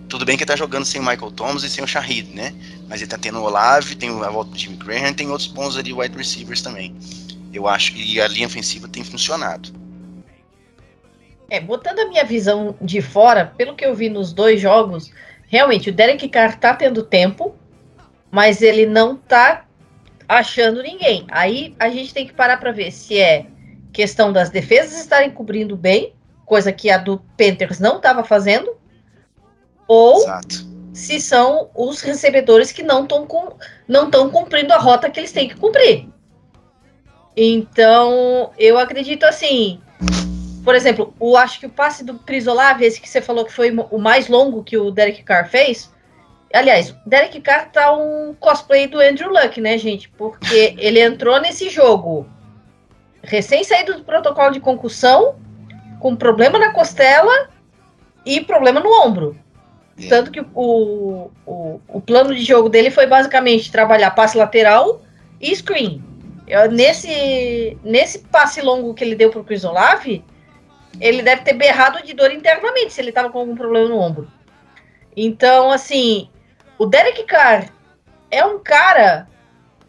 [0.08, 2.54] Tudo bem que ele tá jogando sem o Michael Thomas e sem o Shahid, né?
[2.88, 5.76] Mas ele tá tendo o Olave, tem a volta do Jimmy Graham, tem outros bons
[5.76, 6.96] ali wide receivers também.
[7.52, 9.70] Eu acho que a linha ofensiva tem funcionado.
[11.50, 15.10] É, botando a minha visão de fora, pelo que eu vi nos dois jogos,
[15.46, 17.54] realmente o Derek Carr tá tendo tempo,
[18.30, 19.66] mas ele não tá
[20.28, 21.26] achando ninguém.
[21.30, 23.46] Aí a gente tem que parar para ver se é
[23.92, 26.12] questão das defesas estarem cobrindo bem,
[26.48, 28.76] coisa que a do Panthers não estava fazendo,
[29.86, 30.66] ou Exato.
[30.92, 33.56] se são os recebedores que não estão com,
[33.86, 36.08] não cumprindo a rota que eles têm que cumprir.
[37.36, 39.80] Então, eu acredito assim.
[40.64, 43.70] Por exemplo, o, acho que o passe do Crisolave, esse que você falou que foi
[43.70, 45.90] o mais longo que o Derek Carr fez.
[46.52, 50.08] Aliás, o Derek Carr tá um cosplay do Andrew Luck, né, gente?
[50.10, 52.26] Porque ele entrou nesse jogo
[53.22, 55.36] recém saído do protocolo de concussão,
[55.98, 57.50] com problema na costela
[58.24, 59.36] e problema no ombro.
[59.98, 60.16] Yeah.
[60.16, 65.02] Tanto que o, o, o plano de jogo dele foi basicamente trabalhar passe lateral
[65.40, 66.02] e screen.
[66.46, 70.24] Eu, nesse, nesse passe longo que ele deu para o Chris Olave,
[71.00, 74.30] ele deve ter berrado de dor internamente se ele estava com algum problema no ombro.
[75.16, 76.30] Então, assim,
[76.78, 77.68] o Derek Carr
[78.30, 79.28] é um cara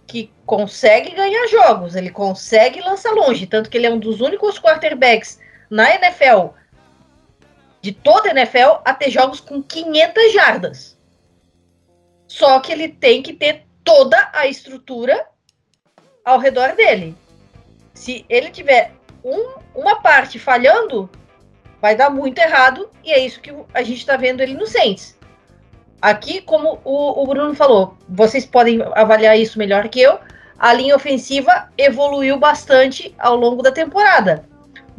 [0.08, 4.60] que consegue ganhar jogos, ele consegue lançar longe, tanto que ele é um dos únicos
[4.60, 6.54] quarterbacks na NFL,
[7.82, 10.98] de toda a NFL, a ter jogos com 500 jardas.
[12.28, 15.28] Só que ele tem que ter toda a estrutura
[16.24, 17.16] ao redor dele.
[17.94, 21.10] Se ele tiver um, uma parte falhando,
[21.82, 25.18] vai dar muito errado, e é isso que a gente está vendo ele no Saints.
[26.02, 30.20] Aqui, como o, o Bruno falou, vocês podem avaliar isso melhor que eu.
[30.58, 34.46] A linha ofensiva evoluiu bastante ao longo da temporada.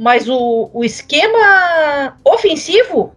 [0.01, 3.15] Mas o, o esquema ofensivo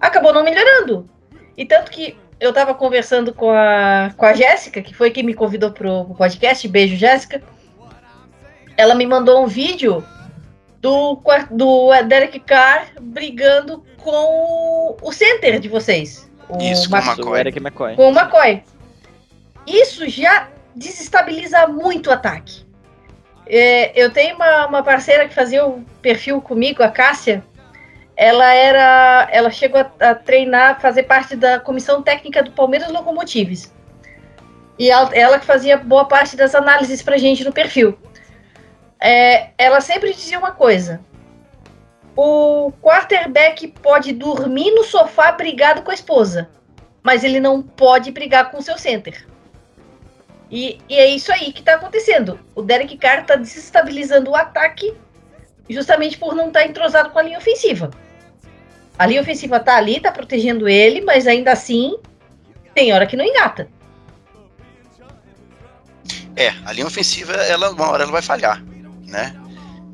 [0.00, 1.10] acabou não melhorando.
[1.56, 5.34] E tanto que eu estava conversando com a, com a Jéssica, que foi quem me
[5.34, 6.68] convidou pro, pro podcast.
[6.68, 7.42] Beijo, Jéssica.
[8.76, 10.06] Ela me mandou um vídeo
[10.80, 16.30] do, do Derek Carr brigando com o center de vocês.
[16.60, 16.98] Isso, com o
[17.58, 17.96] McCoy.
[17.96, 18.62] Com o McCoy.
[19.66, 22.69] Isso já desestabiliza muito o ataque.
[23.52, 27.44] É, eu tenho uma, uma parceira que fazia o perfil comigo, a Cássia.
[28.16, 33.74] Ela era, ela chegou a, a treinar, fazer parte da comissão técnica do Palmeiras Locomotives.
[34.78, 37.98] E ela, ela que fazia boa parte das análises pra gente no perfil.
[39.00, 41.00] É, ela sempre dizia uma coisa:
[42.14, 46.48] o quarterback pode dormir no sofá brigado com a esposa,
[47.02, 49.26] mas ele não pode brigar com o seu center.
[50.50, 52.38] E, e é isso aí que está acontecendo.
[52.54, 54.94] O Derek Carr está desestabilizando o ataque
[55.68, 57.90] justamente por não estar tá entrosado com a linha ofensiva.
[58.98, 61.96] A linha ofensiva está ali, está protegendo ele, mas ainda assim
[62.74, 63.68] tem hora que não engata.
[66.36, 68.62] É, a linha ofensiva, ela, uma hora ela vai falhar,
[69.06, 69.34] né?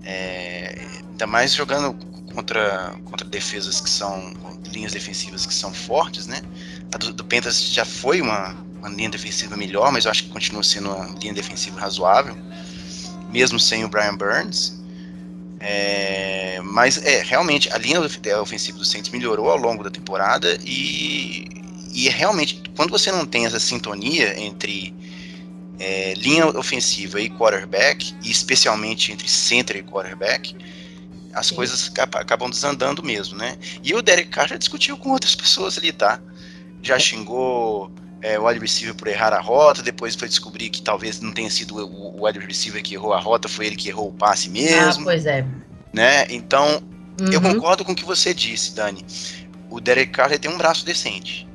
[0.05, 0.77] É,
[1.11, 1.95] ainda mais jogando
[2.35, 4.33] contra, contra defesas que são
[4.71, 6.41] linhas defensivas que são fortes, né?
[6.95, 10.31] A do, do Pentas já foi uma, uma linha defensiva melhor, mas eu acho que
[10.31, 12.37] continua sendo uma linha defensiva razoável,
[13.31, 14.77] mesmo sem o Brian Burns.
[15.59, 21.49] É, mas é realmente a linha ofensiva do Saints melhorou ao longo da temporada e,
[21.95, 24.95] e realmente quando você não tem essa sintonia entre
[25.79, 30.55] é, linha ofensiva e quarterback, e especialmente entre center e quarterback,
[31.33, 31.55] as Sim.
[31.55, 33.59] coisas acabam desandando mesmo, né?
[33.83, 36.21] E o Derek Carr já discutiu com outras pessoas ali, tá?
[36.83, 37.91] Já xingou
[38.23, 41.51] é, o wide receiver por errar a rota, depois foi descobrir que talvez não tenha
[41.51, 44.49] sido o, o wide receiver que errou a rota, foi ele que errou o passe
[44.49, 45.03] mesmo.
[45.03, 45.45] Ah, pois é.
[45.93, 46.27] Né?
[46.31, 46.83] Então,
[47.21, 47.33] uhum.
[47.33, 49.05] eu concordo com o que você disse, Dani.
[49.71, 51.47] O Derek Carr tem um braço decente.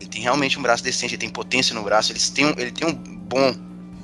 [0.00, 2.70] Ele tem realmente um braço decente, ele tem potência no braço, ele tem um, ele
[2.70, 3.54] tem um bom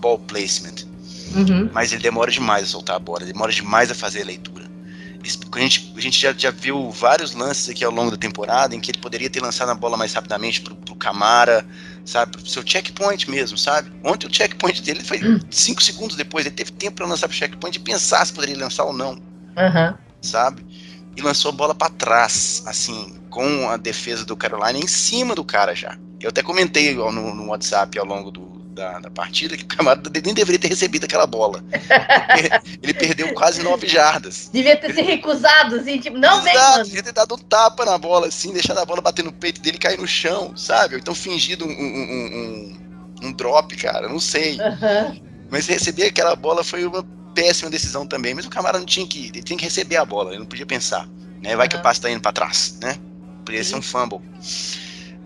[0.00, 0.86] ball placement.
[1.34, 1.70] Uhum.
[1.72, 4.61] Mas ele demora demais a soltar a bola, demora demais a fazer a leitura.
[5.52, 8.80] A gente, a gente já, já viu vários lances aqui ao longo da temporada em
[8.80, 11.64] que ele poderia ter lançado a bola mais rapidamente pro, pro Camara,
[12.04, 12.32] sabe?
[12.32, 13.92] Pro seu checkpoint mesmo, sabe?
[14.02, 15.84] Ontem o checkpoint dele foi 5 hum.
[15.84, 18.92] segundos depois, ele teve tempo para lançar pro checkpoint e pensar se poderia lançar ou
[18.92, 19.94] não, uhum.
[20.20, 20.66] sabe?
[21.16, 25.44] E lançou a bola para trás, assim, com a defesa do Carolina em cima do
[25.44, 25.96] cara já.
[26.20, 30.00] Eu até comentei no, no WhatsApp ao longo do, da, da, partida que o Camara
[30.24, 31.62] nem deveria ter recebido aquela bola.
[32.82, 34.50] ele perdeu quase nove jardas.
[34.52, 36.84] Devia ter se recusado, assim, tipo, não vem, mano.
[36.84, 39.76] Devia ter dado um tapa na bola, assim, deixando a bola bater no peito dele
[39.76, 40.94] e cair no chão, sabe?
[40.94, 42.76] Ou então fingido um, um,
[43.22, 44.58] um, um drop, cara, não sei.
[44.58, 45.20] Uhum.
[45.50, 47.04] Mas receber aquela bola foi uma
[47.34, 48.34] péssima decisão também.
[48.34, 49.28] Mas o Camara não tinha que.
[49.28, 51.06] Ele tinha que receber a bola, ele não podia pensar.
[51.42, 51.54] Né?
[51.56, 51.70] Vai uhum.
[51.70, 52.96] que o passe tá indo para trás, né?
[53.44, 54.20] Poderia ser um fumble.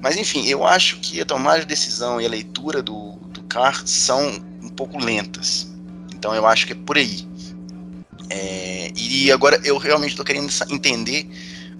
[0.06, 3.82] Mas enfim, eu acho que a tomada de decisão e a leitura do, do Carr
[3.84, 5.66] são um pouco lentas.
[6.14, 7.26] Então eu acho que é por aí.
[8.30, 11.28] É, e agora eu realmente estou querendo entender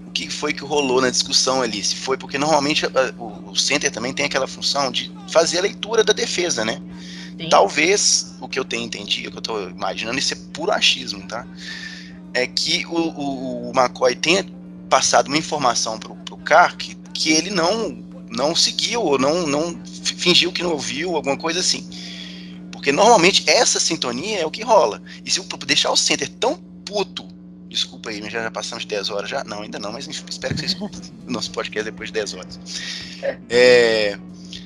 [0.05, 1.81] o que foi que rolou na discussão ali.
[1.81, 2.85] Se foi porque normalmente
[3.17, 6.81] o, o center também tem aquela função de fazer a leitura da defesa, né?
[7.39, 7.47] Sim.
[7.47, 11.25] Talvez o que eu tenho entendido, o que eu estou imaginando, isso é puro achismo,
[11.29, 11.47] tá?
[12.33, 14.45] É que o, o, o McCoy tenha
[14.89, 19.79] passado uma informação para o Carr que, que ele não não seguiu ou não, não
[19.85, 21.87] fingiu que não ouviu, alguma coisa assim.
[22.71, 25.01] Porque normalmente essa sintonia é o que rola.
[25.25, 27.27] E se eu deixar o center tão puto,
[27.67, 29.43] desculpa aí, já, já passamos 10 horas já?
[29.43, 32.59] Não, ainda não, mas espero que vocês escutem o nosso podcast depois de 10 horas.
[33.49, 34.17] É,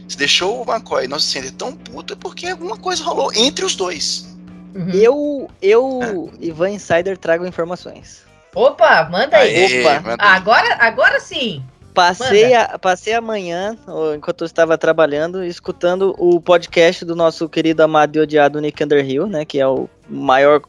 [0.08, 3.76] se deixou o McCoy, nosso center, tão puto, é porque alguma coisa rolou entre os
[3.76, 4.28] dois.
[4.76, 4.90] Uhum.
[4.90, 6.46] Eu, eu, é.
[6.46, 8.24] Ivan Insider, trago informações.
[8.54, 9.56] Opa, manda aí.
[9.56, 10.00] Aê, Opa.
[10.02, 10.36] Manda aí.
[10.36, 11.64] Agora, agora sim.
[11.94, 13.76] Passei a, passei a manhã,
[14.16, 19.28] enquanto eu estava trabalhando, escutando o podcast do nosso querido amado e odiado Nick Underhill,
[19.28, 19.44] né?
[19.44, 20.62] Que é o maior.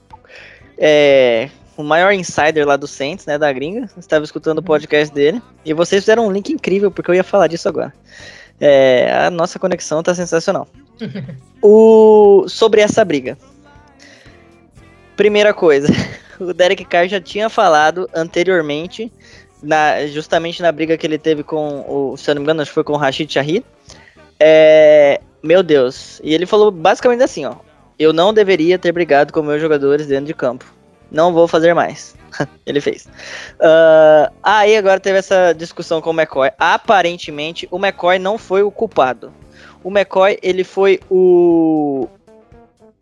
[0.77, 3.39] É, o maior insider lá do Saints, né?
[3.39, 3.89] Da gringa.
[3.97, 5.41] Estava escutando o podcast dele.
[5.65, 7.93] E vocês fizeram um link incrível, porque eu ia falar disso agora.
[8.61, 10.67] É, a nossa conexão tá sensacional.
[11.63, 13.39] o, sobre essa briga.
[15.17, 15.89] Primeira coisa,
[16.41, 19.13] o Derek Carr já tinha falado anteriormente
[19.63, 22.71] na, justamente na briga que ele teve com o, se eu não me engano, acho
[22.71, 23.65] que foi com o Rashid Shahid.
[24.41, 26.21] É, meu Deus.
[26.25, 27.55] E ele falou basicamente assim, ó.
[27.99, 30.65] Eu não deveria ter brigado com meus jogadores dentro de campo.
[31.11, 32.17] Não vou fazer mais.
[32.67, 33.07] ele fez.
[33.61, 36.51] Uh, aí agora teve essa discussão com o McCoy.
[36.59, 39.33] Aparentemente, o McCoy não foi o culpado.
[39.85, 42.09] O McCoy, ele foi o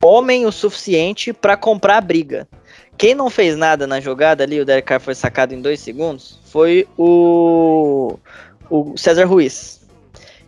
[0.02, 2.48] homem o suficiente para comprar a briga.
[3.00, 6.38] Quem não fez nada na jogada ali, o Derek Carr foi sacado em dois segundos,
[6.44, 8.18] foi o,
[8.68, 9.80] o César Ruiz.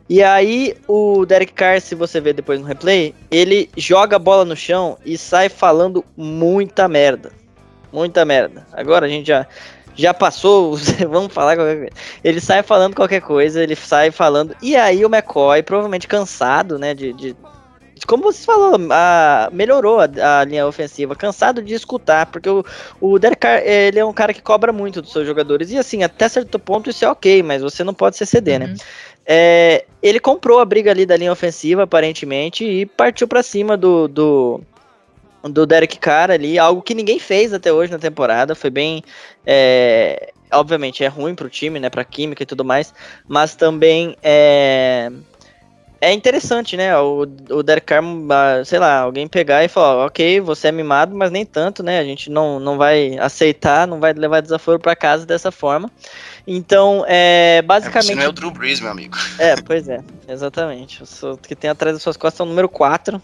[0.06, 4.44] E aí, o Derek Carr, se você ver depois no replay, ele joga a bola
[4.44, 7.32] no chão e sai falando muita merda.
[7.90, 8.66] Muita merda.
[8.74, 9.46] Agora a gente já,
[9.94, 10.76] já passou,
[11.08, 11.92] vamos falar qualquer coisa.
[12.22, 14.54] Ele sai falando qualquer coisa, ele sai falando.
[14.60, 17.34] E aí o McCoy, provavelmente cansado, né, de, de
[18.04, 22.64] como você falou, a, melhorou a, a, linha ofensiva, cansado de escutar, porque o,
[23.00, 26.02] o Derek Carr, ele é um cara que cobra muito dos seus jogadores, e assim,
[26.02, 28.66] até certo ponto isso é ok, mas você não pode se ceder, né?
[28.66, 28.72] uhum.
[28.72, 28.78] né?
[29.24, 34.08] É, ele comprou a briga ali da linha ofensiva, aparentemente, e partiu para cima do,
[34.08, 34.60] do,
[35.44, 39.02] do Derek Carr ali, algo que ninguém fez até hoje na temporada, foi bem...
[39.46, 42.92] É, obviamente é ruim pro time, né, pra química e tudo mais,
[43.26, 45.10] mas também é
[46.02, 46.98] é interessante, né?
[46.98, 51.14] O, o Derek Carr, ah, sei lá, alguém pegar e falar, ok, você é mimado,
[51.14, 52.00] mas nem tanto, né?
[52.00, 55.88] A gente não, não vai aceitar, não vai levar desaforo para casa dessa forma.
[56.44, 58.10] Então, é basicamente.
[58.10, 59.16] É, você não é o Drew Brees, meu amigo.
[59.38, 61.06] É, pois é, exatamente.
[61.06, 63.22] Sou que tem atrás das suas costas é o número 4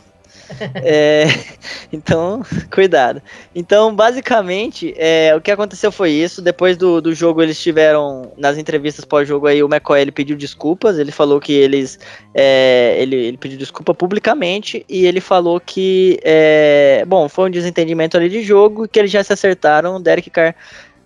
[0.85, 1.25] é,
[1.93, 3.23] então, cuidado.
[3.55, 6.41] Então, basicamente, é, o que aconteceu foi isso.
[6.41, 10.99] Depois do, do jogo, eles tiveram, nas entrevistas pós-jogo aí, o McCoy ele pediu desculpas.
[10.99, 11.99] Ele falou que eles.
[12.35, 16.19] É, ele, ele pediu desculpa publicamente e ele falou que.
[16.23, 19.97] É, bom, foi um desentendimento ali de jogo que eles já se acertaram.
[19.97, 20.55] O Derek Carr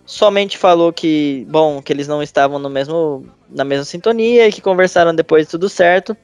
[0.04, 4.60] somente falou que, bom, que eles não estavam no mesmo, na mesma sintonia e que
[4.60, 6.16] conversaram depois tudo certo.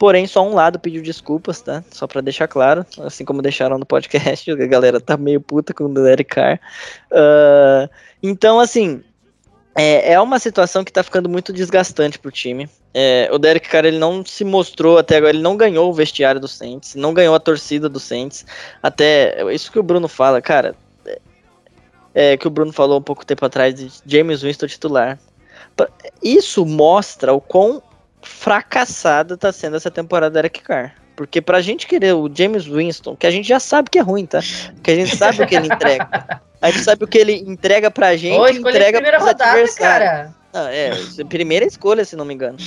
[0.00, 1.84] Porém, só um lado pediu desculpas, tá?
[1.90, 5.84] Só para deixar claro, assim como deixaram no podcast, a galera tá meio puta com
[5.84, 6.58] o Derek Carr.
[7.12, 7.86] Uh,
[8.22, 9.04] então, assim,
[9.74, 12.66] é, é uma situação que tá ficando muito desgastante pro time.
[12.94, 16.40] É, o Derek Carr ele não se mostrou até agora, ele não ganhou o vestiário
[16.40, 18.46] do Saints, não ganhou a torcida do Saints.
[18.82, 20.74] Até isso que o Bruno fala, cara,
[22.14, 25.18] é, que o Bruno falou um pouco tempo atrás de James Winston titular.
[26.22, 27.82] Isso mostra o quão
[28.30, 30.94] fracassada tá sendo essa temporada da Eric Carr.
[31.16, 34.24] Porque pra gente querer o James Winston, que a gente já sabe que é ruim,
[34.24, 34.40] tá?
[34.82, 36.40] Que a gente sabe o que ele entrega.
[36.62, 40.34] A gente sabe o que ele entrega pra gente e entrega pra rodada, cara.
[40.52, 40.92] Ah, é,
[41.28, 42.58] primeira escolha, se não me engano.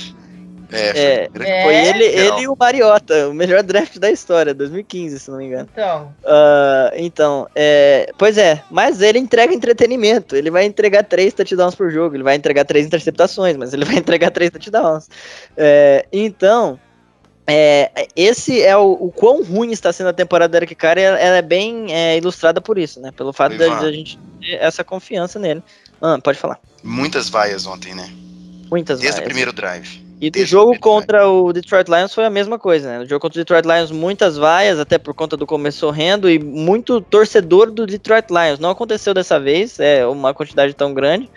[0.74, 5.18] É, foi, é, foi ele, ele e o Mariota, o melhor draft da história, 2015,
[5.18, 5.68] se não me engano.
[5.72, 6.14] Então.
[6.22, 10.36] Uh, então, é, pois é, mas ele entrega entretenimento.
[10.36, 13.96] Ele vai entregar três touchdowns por jogo, ele vai entregar três interceptações, mas ele vai
[13.98, 15.08] entregar três touchdowns.
[15.56, 16.78] É, então,
[17.46, 21.18] é, esse é o, o quão ruim está sendo a temporada do Eric Carr, ela,
[21.18, 23.10] ela é bem é, ilustrada por isso, né?
[23.12, 25.62] Pelo fato de a gente ter essa confiança nele.
[26.00, 26.58] Ah, pode falar.
[26.82, 28.10] Muitas vaias ontem, né?
[28.70, 29.24] Muitas Desde vaias.
[29.24, 30.03] o primeiro drive.
[30.26, 32.98] E do jogo contra o Detroit Lions foi a mesma coisa, né?
[33.00, 36.38] No jogo contra o Detroit Lions, muitas vaias, até por conta do começo horrendo, e
[36.38, 38.58] muito torcedor do Detroit Lions.
[38.58, 41.28] Não aconteceu dessa vez, é uma quantidade tão grande.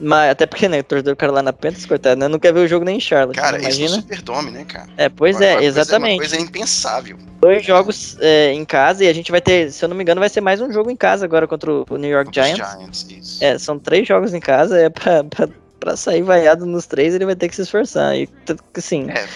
[0.00, 2.28] Mas até porque, né, o torcedor Carolina Panthers, coitado, né?
[2.28, 3.36] Não quer ver o jogo nem em Charlotte.
[3.36, 3.86] Cara, imagina.
[3.86, 4.86] isso no Superdome, né, cara?
[4.96, 6.12] É, pois Uma- é, uma coisa- exatamente.
[6.20, 7.18] Uma coisa impensável.
[7.40, 10.20] Dois jogos é, em casa e a gente vai ter, se eu não me engano,
[10.20, 12.56] vai ser mais um jogo em casa agora contra o New York Giants.
[12.56, 13.42] Giants, isso.
[13.44, 15.48] É, são três jogos em casa, é pra, pra,
[15.78, 18.16] pra sair vaiado nos três, ele vai ter que se esforçar.
[18.16, 18.28] E,
[18.76, 19.26] assim, É,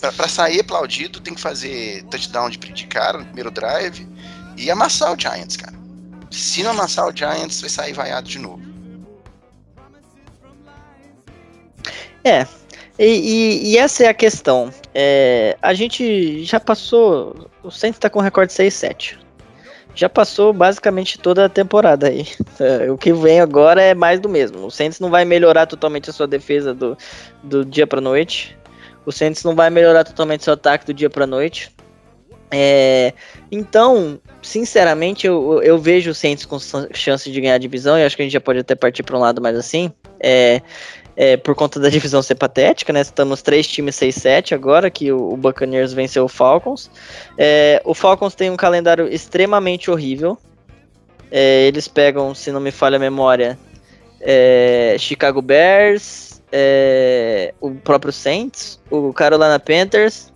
[0.00, 4.06] pra, pra sair aplaudido, tem que fazer touchdown de, de cara no primeiro drive
[4.56, 5.78] e amassar o Giants, cara.
[6.30, 8.60] Se não amassar o Giants, vai sair vaiado de novo.
[12.98, 14.72] E, e- e essa é a questão.
[14.94, 17.50] É, a gente já passou.
[17.62, 19.18] O Saints tá com recorde 6-7.
[20.00, 22.26] Já passou basicamente toda a temporada aí.
[22.58, 24.64] É, o que vem agora é mais do mesmo.
[24.64, 26.96] O Saints não vai melhorar totalmente a sua defesa do,
[27.42, 28.56] do dia pra noite.
[29.04, 31.70] O Saints não vai melhorar totalmente seu ataque do dia pra noite.
[32.50, 33.12] É,
[33.52, 36.58] então, sinceramente, eu, eu vejo o Saints com
[36.94, 37.98] chance de ganhar a divisão.
[37.98, 39.92] E acho que a gente já pode até partir para um lado mais assim.
[40.18, 40.62] É,
[41.20, 43.02] é, por conta da divisão ser patética, né?
[43.02, 46.90] Estamos três times 6-7 agora, que o, o Buccaneers venceu o Falcons.
[47.36, 50.38] É, o Falcons tem um calendário extremamente horrível.
[51.30, 53.58] É, eles pegam, se não me falha a memória,
[54.18, 60.32] é, Chicago Bears, é, o próprio Saints, o Carolina Panthers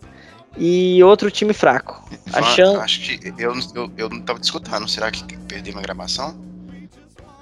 [0.59, 1.99] e outro time fraco.
[2.27, 4.87] Van, Achando- Acho que eu, eu, eu não tava te escutando.
[4.87, 6.39] Será que perdi uma gravação?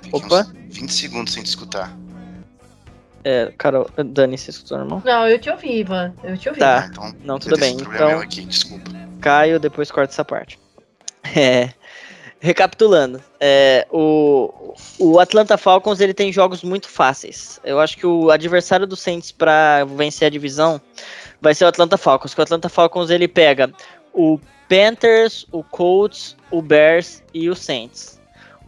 [0.01, 0.47] Fiquei Opa.
[0.68, 1.93] uns 20 segundos sem te escutar.
[3.24, 5.02] É, Carol, Dani, você escutou normal?
[5.04, 6.12] Não, eu te ouvi, Ivan.
[6.24, 6.60] Eu te ouvi.
[6.60, 6.88] Tá.
[6.90, 8.90] Então, Não, tudo bem, então- aqui, desculpa.
[9.20, 10.58] Caio, depois corta essa parte.
[11.36, 11.70] É,
[12.40, 17.60] recapitulando, é, o, o Atlanta Falcons ele tem jogos muito fáceis.
[17.62, 20.80] Eu acho que o adversário do Saints para vencer a divisão
[21.40, 22.34] vai ser o Atlanta Falcons.
[22.34, 23.72] Que o Atlanta Falcons ele pega
[24.12, 28.20] o Panthers, o Colts, o Bears e o Saints.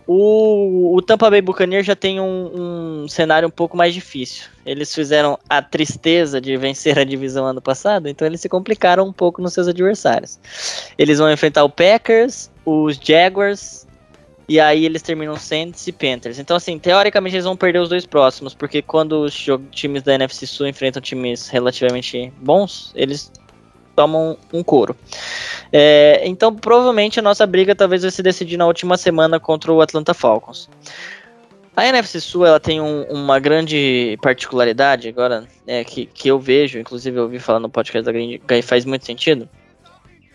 [0.06, 4.44] O, o Tampa Bay Buccaneers já tem um, um cenário um pouco mais difícil.
[4.66, 9.12] Eles fizeram a tristeza de vencer a divisão ano passado, então eles se complicaram um
[9.12, 10.38] pouco nos seus adversários.
[10.98, 13.86] Eles vão enfrentar o Packers, os Jaguars,
[14.46, 16.38] e aí eles terminam Saints e Panthers.
[16.38, 20.46] Então, assim, teoricamente eles vão perder os dois próximos, porque quando os times da NFC
[20.46, 23.32] Sul enfrentam times relativamente bons, eles
[23.94, 24.96] tomam um couro.
[25.72, 29.80] É, então, provavelmente a nossa briga talvez vai se decidir na última semana contra o
[29.80, 30.68] Atlanta Falcons.
[31.76, 36.78] A NFC Sul ela tem um- uma grande particularidade agora é, que, que eu vejo,
[36.78, 39.48] inclusive eu ouvi falar no podcast da Green que faz muito sentido,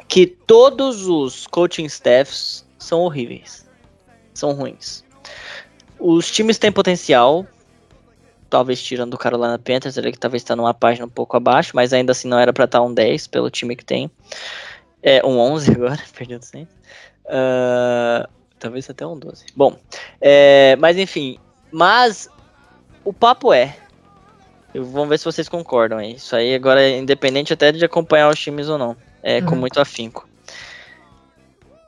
[0.07, 3.65] que todos os coaching staffs são horríveis,
[4.33, 5.03] são ruins.
[5.97, 7.45] Os times têm potencial,
[8.49, 11.93] talvez tirando o Carolina Panthers, ele que talvez está numa página um pouco abaixo, mas
[11.93, 14.09] ainda assim não era para estar um 10 pelo time que tem.
[15.01, 16.75] É um 11 agora, do Saints.
[17.27, 18.27] Ah,
[18.59, 19.45] talvez até um 12.
[19.55, 19.77] Bom,
[20.19, 21.37] é, mas enfim,
[21.71, 22.29] mas
[23.05, 23.75] o papo é.
[24.73, 26.15] eu- Vamos ver se vocês concordam aí.
[26.15, 28.95] Isso aí agora é independente até de acompanhar os times ou não.
[29.23, 29.57] É com Uhum.
[29.61, 30.27] muito afinco.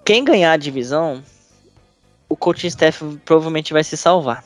[0.05, 1.24] Quem ganhar a divisão,
[2.28, 4.43] o coaching staff provavelmente vai se salvar.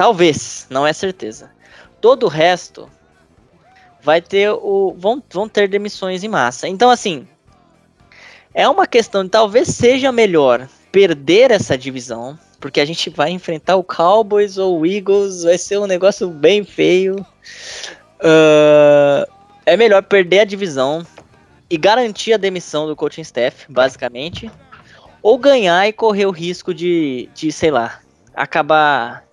[0.00, 1.50] Talvez, não é certeza.
[2.00, 2.88] Todo o resto
[4.00, 4.94] vai ter o.
[4.96, 6.66] vão, vão ter demissões em massa.
[6.66, 7.28] Então, assim,
[8.54, 13.76] é uma questão de talvez seja melhor perder essa divisão, porque a gente vai enfrentar
[13.76, 17.16] o Cowboys ou o Eagles, vai ser um negócio bem feio.
[18.20, 19.28] Ah,
[19.66, 21.06] é melhor perder a divisão
[21.68, 24.50] e garantir a demissão do coaching staff, basicamente,
[25.20, 28.00] ou ganhar e correr o risco de, de sei lá,
[28.34, 29.28] acabar.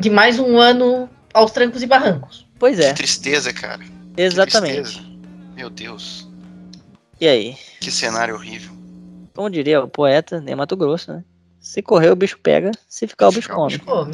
[0.00, 2.46] De mais um ano aos trancos e barrancos.
[2.58, 3.78] Pois é, Que tristeza, cara.
[4.16, 4.80] Que exatamente.
[4.82, 5.06] tristeza.
[5.54, 6.28] Meu Deus.
[7.20, 7.56] E aí?
[7.80, 8.72] Que cenário horrível.
[9.34, 11.24] Como diria o poeta, nem Mato Grosso, né?
[11.60, 13.72] Se correr, o bicho pega, se ficar, o bicho Ficar, o come.
[13.72, 14.06] bicho Pô,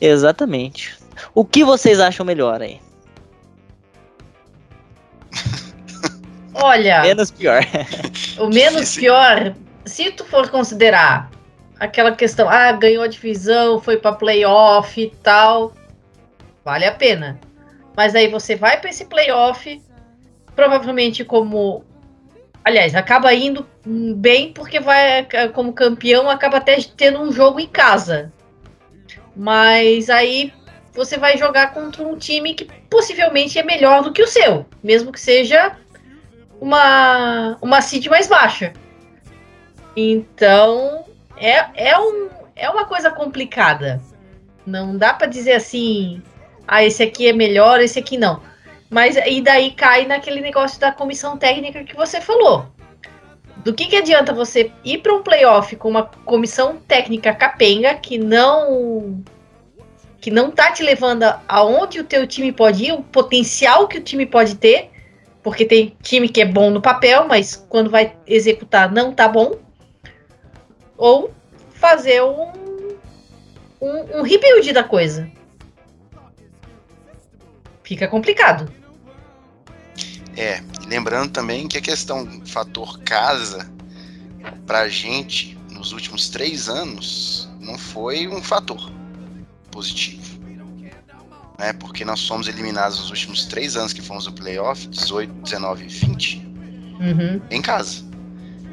[0.00, 0.94] Exatamente.
[1.34, 2.78] O que vocês acham melhor aí?
[6.54, 7.62] olha, Menos pior.
[8.38, 9.54] o menos pior,
[9.86, 11.30] se tu for considerar
[11.84, 15.72] aquela questão, ah, ganhou a divisão, foi pra playoff e tal,
[16.64, 17.38] vale a pena.
[17.96, 19.80] Mas aí você vai pra esse playoff,
[20.56, 21.84] provavelmente como.
[22.64, 23.66] Aliás, acaba indo
[24.16, 28.32] bem porque vai como campeão, acaba até tendo um jogo em casa.
[29.36, 30.52] Mas aí
[30.92, 35.12] você vai jogar contra um time que possivelmente é melhor do que o seu, mesmo
[35.12, 35.76] que seja
[36.60, 38.72] uma, uma seed mais baixa.
[39.96, 41.04] Então,
[41.36, 44.00] é, é, um, é uma coisa complicada.
[44.66, 46.22] Não dá pra dizer assim,
[46.66, 48.40] ah, esse aqui é melhor, esse aqui não.
[48.88, 52.66] Mas e daí cai naquele negócio da comissão técnica que você falou.
[53.64, 58.18] Do que, que adianta você ir para um playoff com uma comissão técnica capenga que
[58.18, 59.22] não
[60.20, 64.02] que não tá te levando aonde o teu time pode ir, o potencial que o
[64.02, 64.90] time pode ter,
[65.42, 69.56] porque tem time que é bom no papel, mas quando vai executar não tá bom.
[70.96, 71.32] Ou
[71.74, 72.96] fazer um,
[73.80, 75.30] um, um rebuild da coisa.
[77.82, 78.72] Fica complicado.
[80.36, 83.70] É, lembrando também que a questão fator casa
[84.66, 88.90] pra gente nos últimos três anos não foi um fator
[89.70, 90.40] positivo.
[91.58, 91.72] Né?
[91.74, 95.88] Porque nós fomos eliminados nos últimos três anos que fomos no playoff, 18, 19 e
[95.88, 96.36] 20,
[97.00, 97.42] uhum.
[97.50, 98.02] em casa.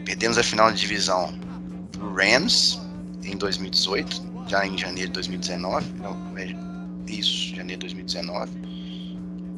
[0.05, 1.31] Perdemos a final de divisão
[2.15, 2.79] Rams
[3.23, 5.85] em 2018, já em janeiro de 2019.
[5.99, 6.55] Não, é
[7.07, 8.51] isso, janeiro de 2019.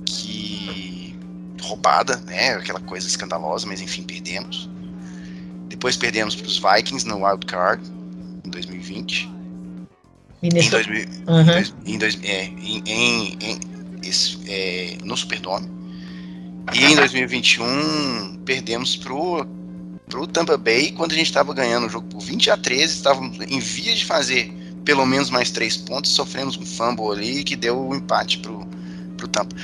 [0.05, 1.15] Que
[1.61, 2.55] roubada, né?
[2.55, 4.69] Aquela coisa escandalosa, mas enfim, perdemos.
[5.67, 7.83] Depois perdemos para os Vikings no Wild Card
[8.45, 9.31] em 2020.
[10.41, 10.81] Minnesota.
[10.81, 11.73] Em, 2000, uhum.
[11.85, 13.59] em, dois, é, em, em, em
[14.03, 15.71] esse, é, no Superdome.
[16.73, 19.45] E em 2021 perdemos pro,
[20.07, 23.37] pro Tampa Bay quando a gente estava ganhando o jogo por 20 a 13, estávamos
[23.39, 27.77] em via de fazer pelo menos mais três pontos, sofremos um fumble ali que deu
[27.77, 28.67] o um empate pro,
[29.17, 29.55] pro Tampa.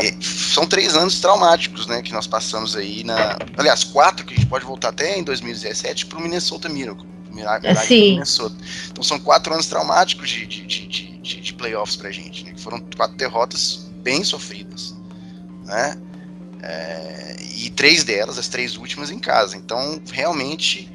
[0.00, 4.36] É, são três anos traumáticos, né, que nós passamos aí na, aliás, quatro que a
[4.36, 7.06] gente pode voltar até em 2017 pro Minnesota Miracle.
[7.86, 8.12] Sim.
[8.12, 8.56] Minnesota.
[8.90, 12.54] Então são quatro anos traumáticos de, de, de, de, de playoffs pra gente, né?
[12.56, 14.94] Foram quatro derrotas bem sofridas,
[15.64, 15.96] né?
[16.62, 19.56] É, e três delas, as três últimas em casa.
[19.56, 20.90] Então, realmente,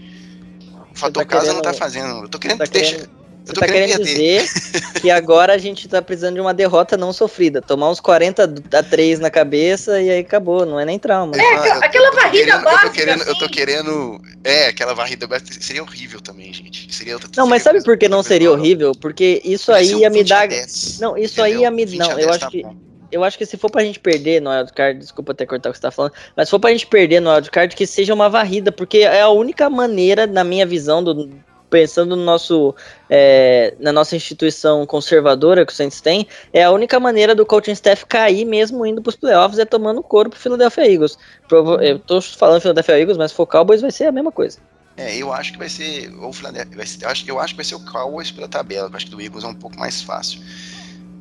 [0.92, 2.24] o fator tá casa querendo, não tá fazendo.
[2.24, 2.96] Eu tô querendo tá deixar.
[2.96, 4.46] Querendo, você tá querendo dizer
[5.00, 7.62] que agora a gente tá precisando de uma derrota não sofrida.
[7.62, 11.34] Tomar uns 40 a 3 na cabeça e aí acabou, não é nem trauma.
[11.38, 12.86] É, aquela, varrida querendo, básica.
[12.86, 13.30] Eu tô, querendo, assim.
[13.30, 14.22] eu tô querendo.
[14.44, 16.94] É, aquela varrida básica seria horrível também, gente.
[16.94, 18.92] Seria, não, seria mas sabe por que não seria horrível?
[18.94, 20.50] Porque isso aí ia me dar.
[21.00, 21.86] Não, isso aí ia me.
[21.86, 22.64] Não, eu acho tá que.
[22.64, 25.72] Bom eu acho que se for pra gente perder no wildcard, desculpa até cortar o
[25.72, 28.30] que você tá falando, mas se for pra gente perder no wildcard, que seja uma
[28.30, 31.30] varrida, porque é a única maneira, na minha visão, do,
[31.70, 32.74] pensando no nosso,
[33.10, 37.72] é, na nossa instituição conservadora que o Saints tem, é a única maneira do coaching
[37.72, 41.18] staff cair mesmo indo para os playoffs é tomando couro pro Philadelphia Eagles.
[41.48, 44.60] Provo eu tô falando Philadelphia Eagles, mas se for Cowboys vai ser a mesma coisa.
[44.96, 47.66] É, eu acho que vai ser ou vai ser, eu, acho, eu acho que vai
[47.66, 50.42] ser o Cowboys pela tabela, eu acho que do Eagles é um pouco mais fácil.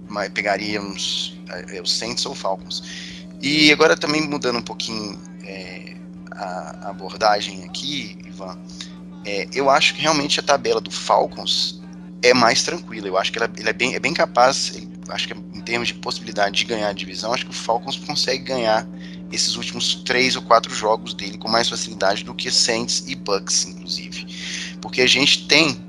[0.09, 2.83] Mas pegaríamos é, os Saints ou Falcons.
[3.41, 5.95] E agora também mudando um pouquinho é,
[6.33, 8.59] a, abordagem aqui, Ivan,
[9.25, 11.83] é, eu acho que realmente a tabela do Falcons
[12.23, 13.09] é mais tranquila.
[13.09, 14.73] Eu acho que ela, ele é, bem, é bem capaz,
[15.09, 18.45] acho que em termos de possibilidade de ganhar a divisão, acho que o Falcons consegue
[18.45, 18.87] ganhar
[19.33, 23.67] esses últimos três ou quatro jogos dele com mais facilidade do que Saints e Bucks,
[23.67, 24.27] inclusive.
[24.81, 25.85] Porque a gente tem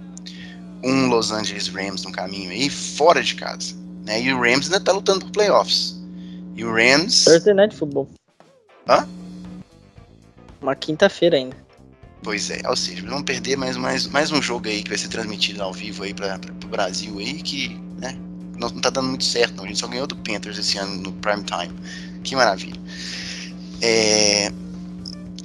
[0.83, 3.75] um Los Angeles Rams no caminho aí, fora de casa.
[4.07, 4.23] Né?
[4.23, 5.95] E o Rams ainda tá lutando por playoffs.
[6.55, 7.25] E o Rams.
[7.25, 8.09] Thursday Night Football.
[8.87, 9.07] Hã?
[10.61, 11.55] Uma quinta-feira ainda.
[12.23, 15.09] Pois é, ou seja, vamos perder mais, mais, mais um jogo aí que vai ser
[15.09, 18.17] transmitido ao vivo aí para o Brasil aí, que né,
[18.57, 19.65] não, não tá dando muito certo, não.
[19.65, 21.73] A gente só ganhou do Panthers esse ano no prime time.
[22.23, 22.79] Que maravilha.
[23.81, 24.51] É,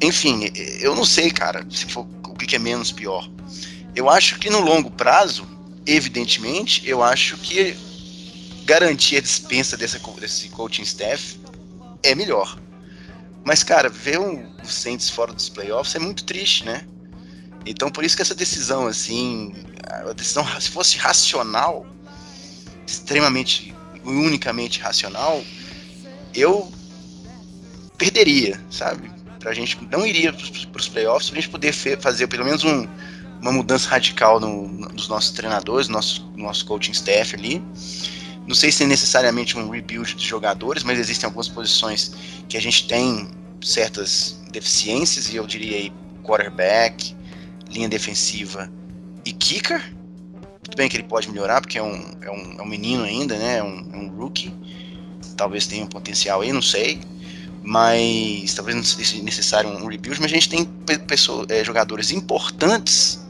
[0.00, 0.50] enfim,
[0.80, 3.28] eu não sei, cara, se for o que é menos pior.
[3.94, 5.46] Eu acho que no longo prazo,
[5.84, 7.76] evidentemente, eu acho que
[8.64, 11.38] garantir a dispensa desse, desse coaching staff
[12.02, 12.58] é melhor.
[13.44, 16.86] Mas, cara, ver um, o Saints fora dos playoffs é muito triste, né?
[17.66, 19.52] Então, por isso que essa decisão, assim,
[19.84, 21.86] a decisão, se fosse racional,
[22.86, 25.42] extremamente, unicamente racional,
[26.34, 26.72] eu
[27.98, 29.10] perderia, sabe?
[29.38, 32.86] Pra gente não iria para os playoffs, pra gente poder fazer pelo menos um,
[33.40, 37.62] uma mudança radical no, nos nossos treinadores, no nosso, no nosso coaching staff ali.
[38.46, 42.12] Não sei se é necessariamente um rebuild de jogadores, mas existem algumas posições
[42.48, 43.28] que a gente tem
[43.60, 45.92] certas deficiências, e eu diria aí
[46.24, 47.14] quarterback,
[47.70, 48.70] linha defensiva
[49.24, 49.94] e kicker.
[50.62, 53.36] Tudo bem que ele pode melhorar, porque é um, é um, é um menino ainda,
[53.36, 53.58] né?
[53.58, 54.52] É um, é um rookie.
[55.36, 57.00] Talvez tenha um potencial aí, não sei.
[57.62, 60.68] Mas talvez não seja necessário um rebuild, mas a gente tem
[61.48, 63.24] é, jogadores importantes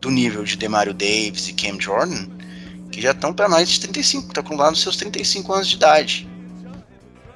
[0.00, 2.26] do nível de Demario Davis e Cam Jordan
[2.90, 5.76] que já estão para mais de 35, estão com lá nos seus 35 anos de
[5.76, 6.28] idade.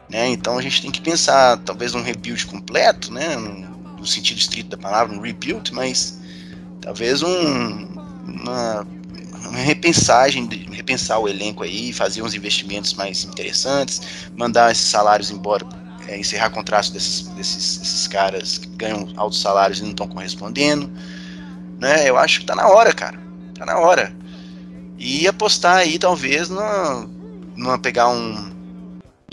[0.09, 0.28] Né?
[0.28, 3.36] Então a gente tem que pensar, talvez, num rebuild completo, né?
[3.36, 6.18] no, no sentido estrito da palavra, um rebuild, mas
[6.80, 7.28] talvez um,
[8.26, 8.86] uma,
[9.48, 14.00] uma repensagem, repensar o elenco aí, fazer uns investimentos mais interessantes,
[14.36, 15.66] mandar esses salários embora,
[16.07, 20.90] é, encerrar contratos desses, desses, desses caras que ganham altos salários e não estão correspondendo.
[21.80, 22.09] Né?
[22.09, 23.18] Eu acho que tá na hora, cara.
[23.55, 24.14] Tá na hora.
[25.07, 28.50] E apostar aí, talvez, numa, pegar um,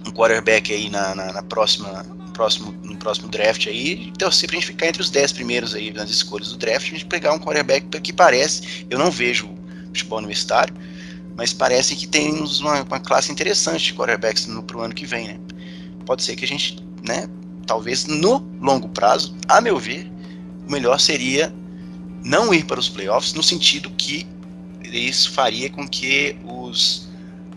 [0.06, 4.68] um quarterback aí na, na, na próxima próximo, no próximo draft aí, torcer pra gente
[4.68, 7.88] ficar entre os 10 primeiros aí nas escolhas do draft, a gente pegar um quarterback
[8.02, 9.50] que parece, eu não vejo
[9.88, 10.76] futebol universitário,
[11.38, 15.30] mas parece que tem uma, uma classe interessante de quarterbacks no, pro ano que vem,
[15.30, 15.40] né?
[16.06, 17.30] Pode ser que a gente, né,
[17.66, 20.12] talvez no longo prazo, a meu ver,
[20.68, 21.54] o melhor seria
[22.26, 24.28] não ir para os playoffs, no sentido que
[24.98, 27.10] isso faria com que os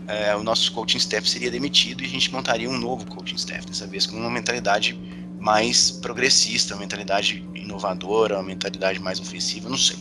[0.07, 3.65] é, o nosso coaching staff seria demitido e a gente montaria um novo coaching staff,
[3.65, 4.99] dessa vez com uma mentalidade
[5.39, 9.97] mais progressista, uma mentalidade inovadora, uma mentalidade mais ofensiva, não sei.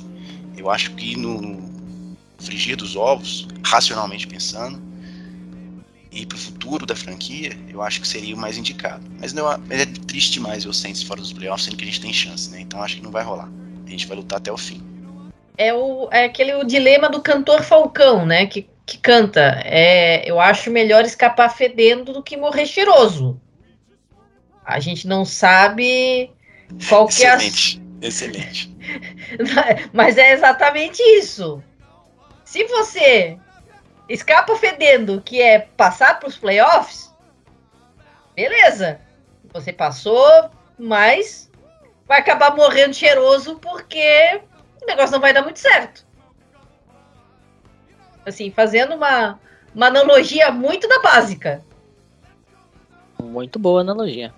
[0.57, 1.99] Eu acho que no
[2.39, 4.83] frigir dos ovos, racionalmente pensando,
[6.13, 9.05] e para o futuro da franquia, eu acho que seria o mais indicado.
[9.21, 12.01] Mas não mas é triste demais o Saints fora dos playoffs, sendo que a gente
[12.01, 12.61] tem chance, né?
[12.61, 13.51] Então acho que não vai rolar.
[13.85, 14.81] A gente vai lutar até o fim.
[15.57, 18.47] É, o, é aquele o dilema do cantor Falcão, né?
[18.47, 19.61] Que que canta.
[19.65, 23.41] É, eu acho melhor escapar fedendo do que morrer cheiroso.
[24.65, 26.31] A gente não sabe
[26.89, 28.07] qual que é Excelente, a...
[28.07, 28.77] excelente.
[29.93, 31.63] Mas é exatamente isso.
[32.45, 33.39] Se você
[34.09, 37.13] escapa fedendo, que é passar para os playoffs,
[38.35, 39.01] beleza.
[39.53, 41.49] Você passou, mas
[42.07, 44.41] vai acabar morrendo cheiroso porque
[44.85, 46.07] o negócio não vai dar muito certo.
[48.25, 49.39] Assim, fazendo uma,
[49.75, 51.63] uma analogia muito da básica.
[53.23, 54.33] Muito boa analogia.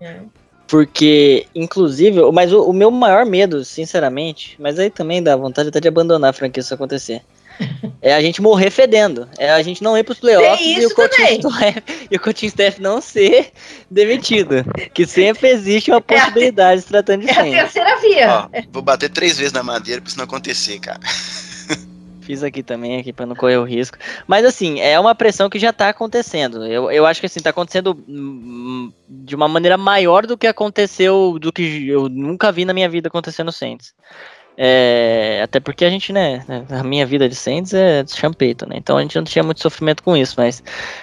[0.00, 0.20] É.
[0.66, 5.80] Porque, inclusive, mas o, o, meu maior medo, sinceramente, mas aí também dá vontade até
[5.80, 7.22] de abandonar a franquia se isso acontecer.
[8.04, 9.26] é a gente morrer fedendo.
[9.38, 12.80] É a gente não ir pros playoffs e o, coaching staff, e o coaching staff
[12.80, 13.50] não ser
[13.90, 14.56] demitido.
[14.92, 18.48] Que sempre existe uma possibilidade é a, tratando de É a terceira via.
[18.52, 21.00] Ó, vou bater três vezes na madeira pra isso não acontecer, cara.
[22.20, 23.96] Fiz aqui também, aqui para não correr o risco.
[24.26, 26.66] Mas assim, é uma pressão que já está acontecendo.
[26.66, 31.38] Eu, eu acho que assim, tá acontecendo hum, de uma maneira maior do que aconteceu,
[31.38, 33.94] do que eu nunca vi na minha vida acontecer no Saints.
[34.56, 38.76] É, até porque a gente, né, a minha vida de Saints é champeito, né?
[38.76, 40.62] Então a gente não tinha muito sofrimento com isso, mas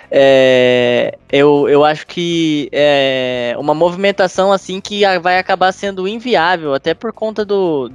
[0.10, 6.94] é, eu, eu acho que é uma movimentação assim que vai acabar sendo inviável, até
[6.94, 7.92] por conta do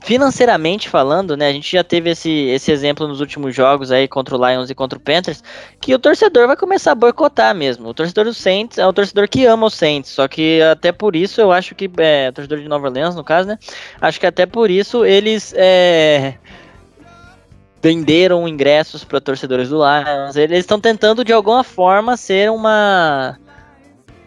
[0.00, 4.36] financeiramente falando, né, a gente já teve esse, esse exemplo nos últimos jogos aí contra
[4.36, 5.42] o Lions e contra o Panthers,
[5.80, 7.88] que o torcedor vai começar a boicotar mesmo.
[7.88, 11.14] O torcedor do Saints é o torcedor que ama o Saints, só que até por
[11.14, 13.58] isso eu acho que, é, torcedor de Nova Orleans no caso, né,
[14.00, 16.34] acho que até por isso eles é,
[17.82, 23.38] venderam ingressos para torcedores do Lions, eles estão tentando de alguma forma ser uma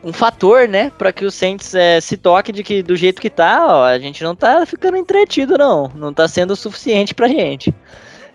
[0.04, 3.30] um fator, né, para que o Saints é, se toque de que do jeito que
[3.30, 7.28] tá, ó, a gente não tá ficando entretido não, não tá sendo o suficiente pra
[7.28, 7.74] gente.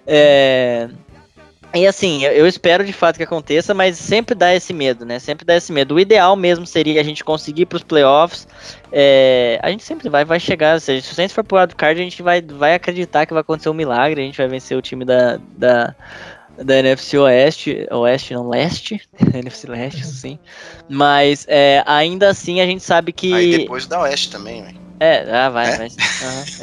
[0.07, 0.89] É...
[1.75, 5.19] E assim, eu, eu, espero de fato que aconteça, mas sempre dá esse medo, né?
[5.19, 5.95] Sempre dá esse medo.
[5.95, 8.49] O ideal mesmo seria a gente conseguir para os playoffs.
[8.91, 10.81] É, a gente sempre vai, vai chegar.
[10.81, 13.69] Se, se o Saints for pro card, a gente vai, vai acreditar que vai acontecer
[13.69, 14.23] um milagre.
[14.23, 15.95] A gente vai vencer o time da, da,
[16.65, 19.01] da NFC Oeste, Oeste não, Leste,
[19.35, 20.39] NFC Leste, sim.
[20.89, 23.33] Mas é, ainda assim a gente sabe que.
[23.33, 24.79] Aí depois da Oeste também, velho.
[25.01, 25.77] É, ah, vai, é?
[25.77, 25.87] vai.
[25.89, 25.95] Uhum.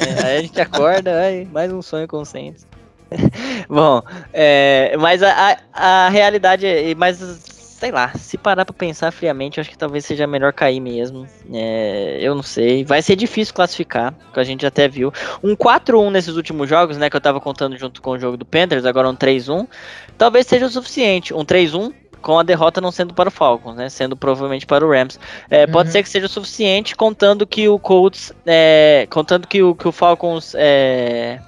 [0.00, 2.66] É, aí a gente acorda, vai, mais um sonho Saints.
[3.68, 6.94] Bom, é, mas a, a, a realidade é.
[6.94, 11.26] Mas sei lá, se parar pra pensar friamente, acho que talvez seja melhor cair mesmo.
[11.52, 12.84] É, eu não sei.
[12.84, 15.12] Vai ser difícil classificar, que a gente até viu.
[15.44, 18.46] Um 4-1 nesses últimos jogos, né, que eu tava contando junto com o jogo do
[18.46, 19.68] Panthers, agora um 3-1.
[20.16, 21.34] Talvez seja o suficiente.
[21.34, 23.90] Um 3-1 com a derrota não sendo para o Falcons, né?
[23.90, 25.20] Sendo provavelmente para o Rams.
[25.50, 25.72] É, uhum.
[25.72, 29.86] Pode ser que seja o suficiente, contando que o Colts, é, contando que o, que
[29.86, 31.40] o Falcons é,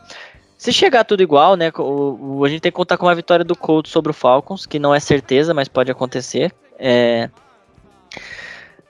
[0.59, 1.71] se chegar tudo igual, né?
[1.79, 4.67] O, o, a gente tem que contar com uma vitória do Colts sobre o Falcons,
[4.67, 6.53] que não é certeza, mas pode acontecer.
[6.77, 7.31] É,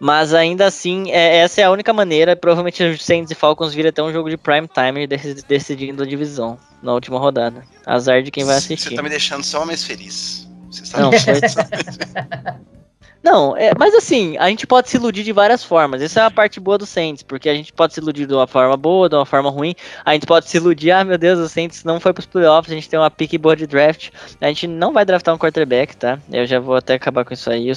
[0.00, 2.34] mas ainda assim, é, essa é a única maneira.
[2.34, 6.58] Provavelmente os Saints e Falcons viram até um jogo de prime time decidindo a divisão
[6.82, 7.62] na última rodada.
[7.84, 8.88] Azar de quem vai assistir.
[8.88, 10.48] Você tá me deixando só mais feliz.
[10.70, 11.34] Você tá não, foi...
[13.22, 16.00] Não, é, mas assim, a gente pode se iludir de várias formas.
[16.00, 18.46] Essa é a parte boa do Saints, porque a gente pode se iludir de uma
[18.46, 19.74] forma boa, de uma forma ruim.
[20.04, 22.74] A gente pode se iludir, ah, meu Deus, o Saints não foi pros playoffs, a
[22.74, 24.10] gente tem uma pick boa de draft.
[24.40, 26.18] A gente não vai draftar um quarterback, tá?
[26.30, 27.70] Eu já vou até acabar com isso aí.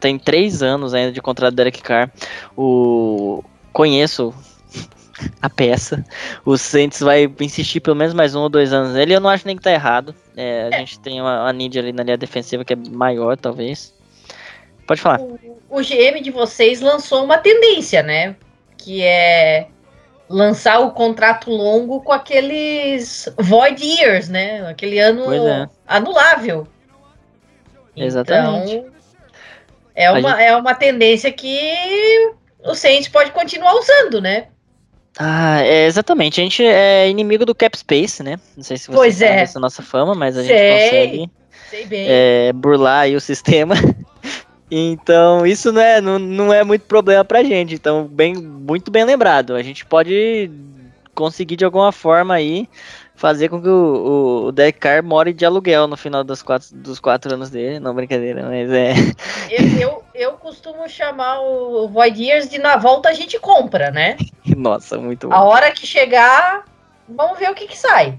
[0.00, 2.10] Tem três anos ainda de contrato do Derek Carr.
[2.56, 3.44] O...
[3.72, 4.34] Conheço
[5.40, 6.04] a peça.
[6.44, 9.14] O Saints vai insistir pelo menos mais um ou dois anos nele.
[9.14, 10.14] Eu não acho nem que tá errado.
[10.36, 13.95] É, a gente tem uma, uma need ali na linha defensiva que é maior, talvez.
[14.86, 15.20] Pode falar.
[15.20, 18.36] O, o GM de vocês lançou uma tendência, né?
[18.76, 19.66] Que é
[20.28, 24.66] lançar o contrato longo com aqueles void years, né?
[24.68, 25.68] Aquele ano é.
[25.86, 26.66] anulável.
[27.96, 28.76] Exatamente.
[28.76, 28.90] Então,
[29.94, 32.32] é uma, é uma tendência que
[32.62, 34.48] o Saints pode continuar usando, né?
[35.18, 36.40] Ah, é, exatamente.
[36.40, 38.38] A gente é inimigo do cap space, né?
[38.54, 39.40] Não sei se você sabe é.
[39.40, 40.82] essa nossa fama, mas a gente Sei.
[40.82, 41.30] consegue
[41.70, 43.74] Sei é, burlar o sistema.
[44.70, 47.74] Então, isso não é, não, não é muito problema pra gente.
[47.74, 49.54] Então, bem, muito bem lembrado.
[49.54, 50.50] A gente pode
[51.14, 52.68] conseguir de alguma forma aí
[53.14, 56.68] fazer com que o, o, o Derek Carr more de aluguel no final dos quatro,
[56.74, 57.80] dos quatro anos dele.
[57.80, 58.92] Não, brincadeira, mas é.
[59.50, 64.16] Eu, eu, eu costumo chamar o Void Years de na volta a gente compra, né?
[64.56, 65.46] Nossa, muito A bom.
[65.46, 66.64] hora que chegar,
[67.08, 68.18] vamos ver o que, que sai.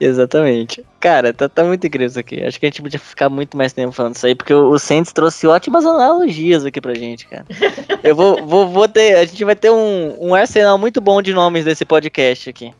[0.00, 0.84] Exatamente.
[1.00, 2.42] Cara, tá, tá muito incrível isso aqui.
[2.42, 4.78] Acho que a gente podia ficar muito mais tempo falando isso aí, porque o, o
[4.78, 7.46] Saints trouxe ótimas analogias aqui pra gente, cara.
[8.02, 9.16] Eu vou, vou, vou ter.
[9.16, 12.72] A gente vai ter um, um arsenal muito bom de nomes desse podcast aqui.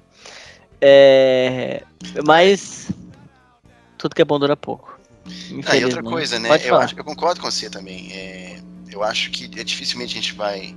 [0.80, 1.82] É,
[2.26, 2.90] mas.
[3.96, 4.98] Tudo que é bom dura pouco.
[5.66, 6.50] Ah, e outra coisa, né?
[6.62, 8.12] Eu, acho, eu concordo com você também.
[8.12, 8.56] É,
[8.90, 10.74] eu acho que é, dificilmente a gente vai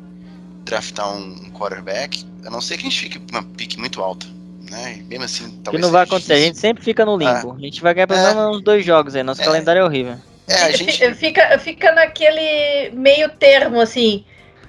[0.63, 4.01] draftar um, um quarterback, a não ser que a gente fique com uma pique muito
[4.01, 4.25] alta.
[4.69, 4.97] Né?
[4.99, 5.81] E mesmo assim, Que talvez.
[5.81, 6.33] não vai acontecer.
[6.33, 6.53] A difícil.
[6.53, 7.53] gente sempre fica no limbo.
[7.57, 8.33] A gente vai ganhar pelo É.
[8.35, 9.23] menos uns dois jogos aí.
[9.23, 9.45] Nosso É.
[9.45, 10.15] calendário é horrível.
[10.47, 11.13] É, a Fica- gente.
[11.15, 14.23] fica, fica naquele meio termo, assim,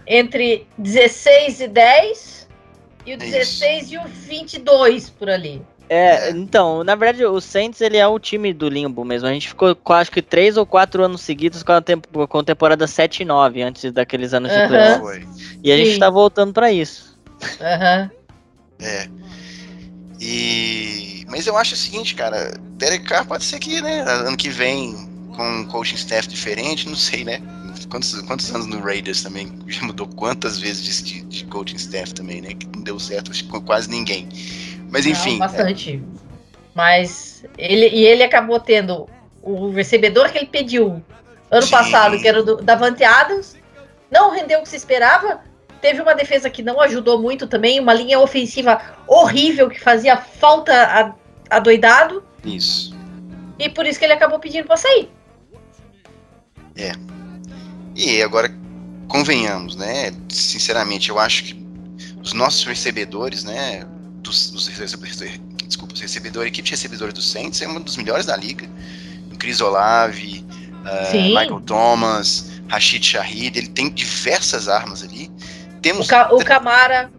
[0.07, 2.49] entre 16 e 10
[3.07, 3.27] e o isso.
[3.27, 5.63] 16 e o 22 por ali.
[5.91, 6.31] É, É.
[6.33, 9.27] então, na verdade, o Saints ele é o time do limbo mesmo.
[9.27, 12.39] A gente ficou com acho que três ou quatro anos seguidos com a, tempo, com
[12.39, 15.27] a temporada 7 e 9, antes daqueles anos de playoff.
[15.65, 15.99] E a gente Sim.
[15.99, 17.19] tá voltando pra isso.
[17.61, 18.11] Aham.
[18.81, 19.09] É.
[20.21, 21.25] E.
[21.29, 25.09] Mas eu acho o seguinte, cara, Derek Carr pode ser que, né, ano que vem,
[25.37, 27.41] com um coaching staff diferente, não sei, né?
[27.91, 29.57] Quantos, quantos anos no Raiders também?
[29.67, 32.55] Já mudou quantas vezes de, de coaching staff também, né?
[32.55, 34.29] Que não deu certo, com quase ninguém.
[34.91, 35.33] Mas enfim.
[35.33, 36.03] Não, bastante.
[36.75, 39.09] Mas ele e ele acabou tendo
[39.43, 41.03] o recebedor que ele pediu
[41.51, 41.71] ano Sim.
[41.71, 43.57] passado, que era o do Davante Adams,
[44.11, 45.41] não rendeu o que se esperava.
[45.81, 50.73] Teve uma defesa que não ajudou muito também, uma linha ofensiva horrível que fazia falta
[50.73, 52.97] a, a doidado, é, Isso.
[53.59, 55.11] e por isso que ele acabou pedindo pra sair.
[57.99, 58.49] E agora,
[59.09, 60.13] convenhamos, né?
[60.29, 61.67] Sinceramente, eu acho que
[62.23, 63.85] os nossos recebedores, né?
[64.23, 67.97] Dos, dos recebedores, desculpa, os recebedores, a equipe de recebedores do Saints é um dos
[67.97, 68.69] melhores da liga.
[69.33, 70.45] O Chris Olave,
[71.11, 71.29] Sim.
[71.31, 75.29] Michael Thomas, Rashid Shahid, ele tem diversas armas ali.
[75.79, 77.11] O, Temos Ca, o Camara.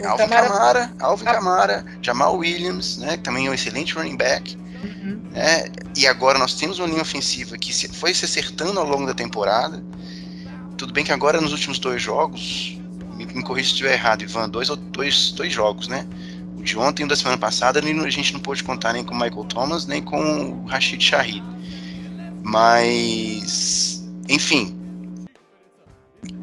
[0.00, 0.48] O Alvin Camara.
[0.48, 1.32] Kamara, Alvin Ah.
[1.34, 3.16] Kamara, Jamal Williams, né?
[3.16, 4.56] Que também é um excelente running back.
[4.82, 5.20] Uhum.
[5.30, 5.66] né?
[5.96, 9.14] E agora nós temos uma linha ofensiva que se- foi se acertando ao longo da
[9.14, 9.80] temporada.
[10.76, 12.76] Tudo bem que agora nos últimos dois jogos,
[13.16, 16.04] me, me corrija se estiver errado, Ivan, dois, ou- dois, dois jogos, né?
[16.58, 19.14] O de ontem e o da semana passada, a gente não pôde contar nem com
[19.14, 21.42] o Michael Thomas, nem com o Rashid Shahid.
[22.42, 24.76] Mas, enfim,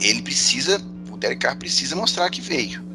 [0.02, 0.89] ele precisa, o
[1.20, 2.90] Derek precisa mostrar que veio.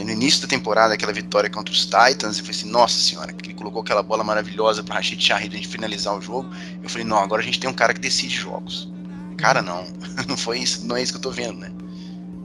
[0.00, 3.32] E no início da temporada, aquela vitória contra os Titans, eu falei assim, nossa senhora,
[3.32, 6.50] que ele colocou aquela bola maravilhosa para Rashid Shahid a gente finalizar o jogo.
[6.82, 8.92] Eu falei, não, agora a gente tem um cara que decide jogos.
[9.38, 9.86] Cara, não,
[10.28, 11.72] não foi isso, não é isso que eu tô vendo, né?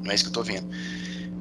[0.01, 0.67] Não é isso que eu tô vendo.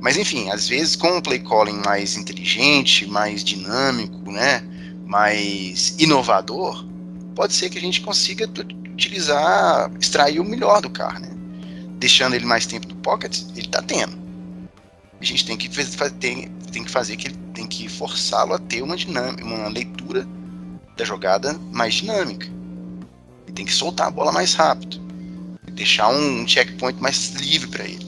[0.00, 4.62] Mas enfim, às vezes com um play calling mais inteligente, mais dinâmico, né?
[5.06, 6.86] Mais inovador,
[7.34, 8.48] pode ser que a gente consiga
[8.92, 11.37] utilizar, extrair o melhor do carro, né?
[11.98, 14.16] Deixando ele mais tempo no pocket, ele tá tendo.
[15.20, 15.68] A gente tem que,
[16.20, 20.26] tem, tem que fazer que ele tem que forçá-lo a ter uma dinâmica, uma leitura
[20.96, 22.46] da jogada mais dinâmica.
[23.46, 25.00] Ele tem que soltar a bola mais rápido.
[25.72, 28.04] Deixar um checkpoint mais livre para ele.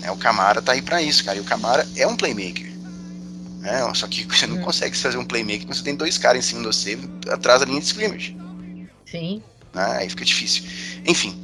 [0.00, 1.36] Né, o Camara tá aí para isso, cara.
[1.36, 2.72] E o Camara é um playmaker.
[3.60, 3.80] Né?
[3.94, 4.62] Só que você não Hum.
[4.62, 6.98] consegue fazer um playmaker quando você tem dois caras em cima de você
[7.30, 8.36] atrás da linha de scrimmage.
[9.04, 9.42] Sim.
[9.74, 9.98] né?
[9.98, 10.64] Aí fica difícil.
[11.06, 11.34] Enfim,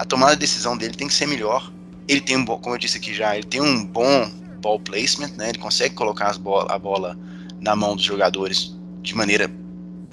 [0.00, 1.70] a tomada de decisão dele tem que ser melhor.
[2.08, 4.30] Ele tem um bom, como eu disse aqui já, ele tem um bom
[4.62, 5.50] ball placement, né?
[5.50, 6.34] Ele consegue colocar
[6.70, 7.18] a bola
[7.60, 9.50] na mão dos jogadores de maneira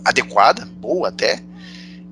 [0.03, 1.41] adequada, boa até.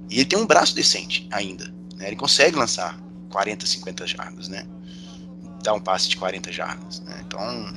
[0.09, 1.65] E ele tem um braço decente ainda.
[1.97, 2.07] Né?
[2.07, 2.97] Ele consegue lançar
[3.29, 4.65] 40, 50 jardas, né?
[5.61, 7.01] Dar um passe de 40 jardas.
[7.01, 7.23] Né?
[7.27, 7.73] Então,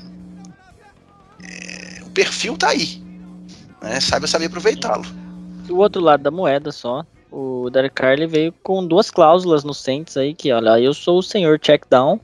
[1.43, 3.03] é, o perfil tá aí.
[3.83, 3.99] Né?
[3.99, 5.05] Saiba saber aproveitá-lo.
[5.69, 9.63] E o outro lado da moeda só, O Derek Carr ele veio com duas cláusulas
[9.63, 12.19] no Saints aí, que olha, eu sou o senhor check down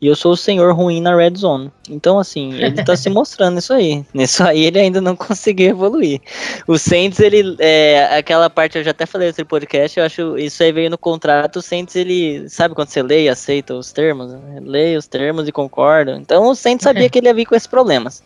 [0.00, 1.70] e eu sou o senhor ruim na red zone.
[1.88, 4.04] Então, assim, ele tá se mostrando nisso aí.
[4.12, 6.20] Nisso aí ele ainda não conseguiu evoluir.
[6.66, 10.62] O Saints, ele, é, aquela parte, eu já até falei nesse podcast, eu acho, isso
[10.62, 14.34] aí veio no contrato, o Saints, ele, sabe quando você lê e aceita os termos?
[14.62, 16.16] Lê os termos e concorda.
[16.16, 18.22] Então, o Saints sabia que ele ia vir com esses problemas.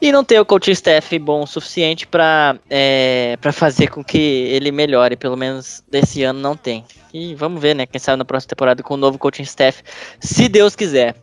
[0.00, 4.18] E não ter o coaching staff bom o suficiente para é, pra fazer com que
[4.18, 6.84] ele melhore, pelo menos desse ano não tem.
[7.14, 7.86] E vamos ver, né?
[7.86, 9.82] Quem sabe na próxima temporada com o novo coaching staff,
[10.20, 11.16] se Deus quiser.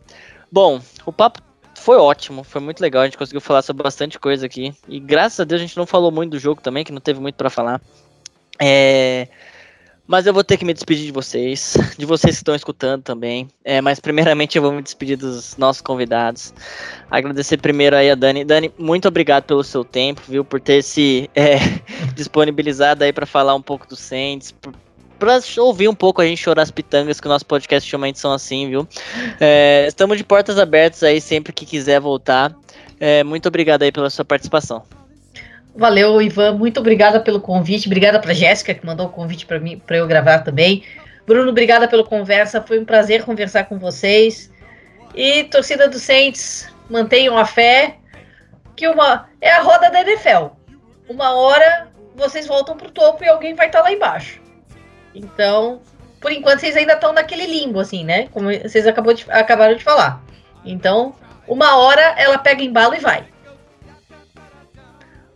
[0.50, 1.40] Bom, o papo
[1.76, 4.74] foi ótimo, foi muito legal, a gente conseguiu falar sobre bastante coisa aqui.
[4.88, 7.20] E graças a Deus a gente não falou muito do jogo também, que não teve
[7.20, 7.80] muito para falar.
[8.60, 9.28] É,
[10.06, 13.48] mas eu vou ter que me despedir de vocês, de vocês que estão escutando também.
[13.64, 16.52] É, mas primeiramente eu vou me despedir dos nossos convidados.
[17.10, 18.44] Agradecer primeiro aí a Dani.
[18.44, 20.44] Dani, muito obrigado pelo seu tempo, viu?
[20.44, 21.56] Por ter se é,
[22.14, 24.54] disponibilizado aí para falar um pouco do Saints,
[25.18, 28.32] para ouvir um pouco a gente chorar as pitangas, que o nosso podcast realmente são
[28.32, 28.86] assim, viu?
[29.40, 32.54] É, estamos de portas abertas aí sempre que quiser voltar.
[33.00, 34.82] É, muito obrigado aí pela sua participação.
[35.74, 36.52] Valeu, Ivan.
[36.52, 37.86] Muito obrigada pelo convite.
[37.86, 40.84] Obrigada para Jéssica que mandou o convite para mim para eu gravar também.
[41.26, 42.62] Bruno, obrigada pela conversa.
[42.62, 44.52] Foi um prazer conversar com vocês.
[45.14, 47.96] E torcida do Saints, mantenham a fé
[48.76, 50.48] que uma é a roda da NFL.
[51.08, 54.40] Uma hora vocês voltam pro topo e alguém vai estar tá lá embaixo.
[55.14, 55.80] Então,
[56.20, 58.28] por enquanto vocês ainda estão naquele limbo assim, né?
[58.28, 60.22] Como vocês de, acabaram de falar.
[60.64, 61.14] Então,
[61.46, 63.24] uma hora ela pega embalo e vai.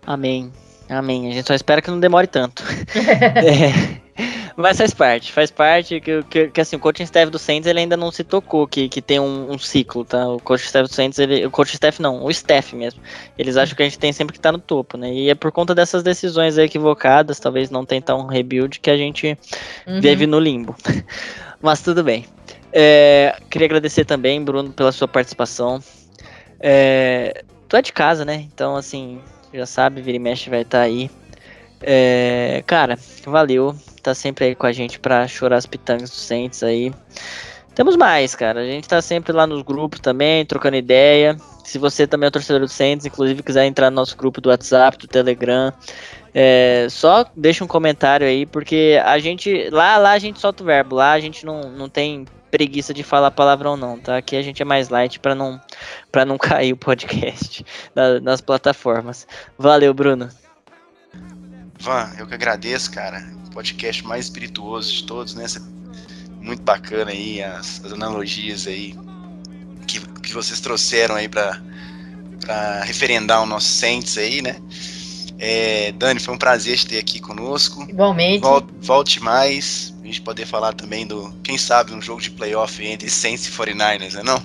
[0.08, 0.50] Amém.
[0.88, 1.28] Amém.
[1.28, 2.64] A gente só espera que não demore tanto.
[2.96, 4.08] é.
[4.56, 7.80] Mas faz parte, faz parte que, que, que, assim, o coaching staff do Saints ele
[7.80, 10.26] ainda não se tocou que, que tem um, um ciclo, tá?
[10.26, 13.02] O coaching staff do Saints, ele, o coaching staff não, o staff mesmo.
[13.36, 15.12] Eles acham que a gente tem sempre que estar tá no topo, né?
[15.12, 19.38] E é por conta dessas decisões equivocadas, talvez não tentar um rebuild, que a gente
[19.86, 20.00] uhum.
[20.00, 20.74] vive no limbo.
[21.60, 22.24] Mas tudo bem.
[22.72, 25.80] É, queria agradecer também, Bruno, pela sua participação.
[26.58, 28.46] É, tu é de casa, né?
[28.52, 29.20] Então, assim,
[29.52, 31.10] já sabe, vira e mexe vai estar tá aí.
[31.80, 33.74] É, cara, valeu.
[34.02, 36.92] Tá sempre aí com a gente pra chorar as pitangas dos Saints aí.
[37.74, 38.60] Temos mais, cara.
[38.60, 41.36] A gente tá sempre lá nos grupos também, trocando ideia.
[41.64, 44.98] Se você também é torcedor do Saints, inclusive quiser entrar no nosso grupo do WhatsApp,
[44.98, 45.72] do Telegram,
[46.34, 49.68] é, só deixa um comentário aí, porque a gente.
[49.70, 53.02] Lá, lá a gente solta o verbo, lá a gente não, não tem preguiça de
[53.02, 54.16] falar palavrão não, tá?
[54.16, 55.60] Aqui a gente é mais light para não
[56.10, 59.26] para não cair o podcast na, nas plataformas.
[59.56, 60.28] Valeu, Bruno.
[61.78, 63.24] Van, eu que agradeço, cara.
[63.46, 65.46] O podcast mais espirituoso de todos, né?
[66.40, 68.96] Muito bacana aí as, as analogias aí
[69.86, 71.60] que, que vocês trouxeram aí para
[72.40, 74.56] para referendar o nosso Saints aí, né?
[75.38, 77.82] É, Dani, foi um prazer te ter aqui conosco.
[77.82, 78.40] Igualmente.
[78.40, 83.08] Volte, volte mais gente poder falar também do, quem sabe, um jogo de playoff entre
[83.08, 84.42] Saints e 49ers, né não?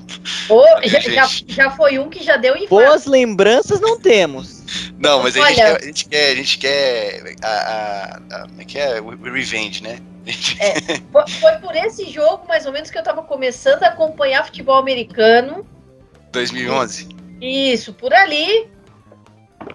[0.50, 2.70] Oh, já, já, já, foi um que já deu infarto.
[2.70, 4.64] Boas lembranças não temos.
[5.00, 8.62] Não, mas a gente, quer, a gente quer, a gente quer a, a, a, como
[8.62, 9.02] é que é?
[9.02, 10.00] O revenge, né?
[10.60, 14.46] É, foi, foi por esse jogo, mais ou menos, que eu tava começando a acompanhar
[14.46, 15.66] futebol americano.
[16.32, 17.10] 2011?
[17.42, 18.68] Isso, por ali.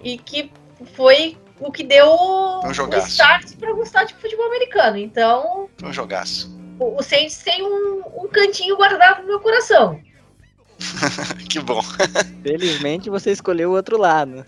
[0.03, 0.51] E que
[0.95, 4.97] foi o que deu um o start para gostar de futebol americano.
[4.97, 5.69] Então.
[5.77, 6.57] Foi um jogaço.
[6.79, 9.99] O, o Saints tem um, um cantinho guardado no meu coração.
[11.49, 11.81] que bom.
[12.41, 14.45] Felizmente você escolheu o outro lado.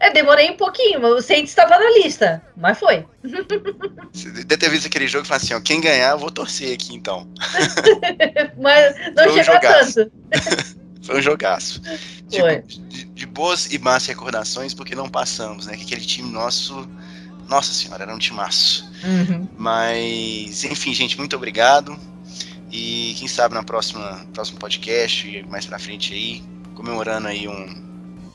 [0.00, 3.06] É, demorei um pouquinho, mas o Saints estava na lista, mas foi.
[3.22, 6.74] Você deve ter visto aquele jogo e falar assim, ó, quem ganhar, eu vou torcer
[6.74, 7.24] aqui então.
[8.60, 10.12] mas não foi chegou um tanto.
[11.02, 11.82] foi um jogaço.
[12.30, 12.62] Foi.
[12.62, 15.76] De, de, de, boas e más recordações, porque não passamos, né?
[15.76, 16.88] Que aquele time nosso,
[17.48, 18.90] nossa senhora, era um timaço.
[19.04, 19.48] Uhum.
[19.58, 21.98] Mas, enfim, gente, muito obrigado.
[22.70, 26.42] E quem sabe na próxima próximo podcast e mais pra frente aí,
[26.74, 27.82] comemorando aí um,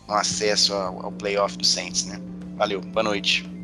[0.07, 2.22] um acesso ao, ao playoff do Saints, né?
[2.55, 3.57] Valeu, boa noite.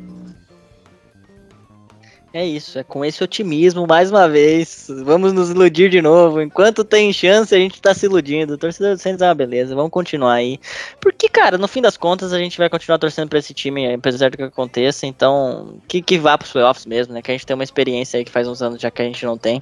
[2.36, 4.88] É isso, é com esse otimismo, mais uma vez.
[5.04, 6.42] Vamos nos iludir de novo.
[6.42, 8.58] Enquanto tem chance, a gente tá se iludindo.
[8.58, 10.58] Torcedor do Santos é uma beleza, vamos continuar aí.
[11.00, 14.32] Porque, cara, no fim das contas, a gente vai continuar torcendo pra esse time, apesar
[14.32, 15.06] do que aconteça.
[15.06, 17.22] Então, que, que vá pros playoffs mesmo, né?
[17.22, 19.24] Que a gente tem uma experiência aí que faz uns anos já que a gente
[19.24, 19.60] não tem.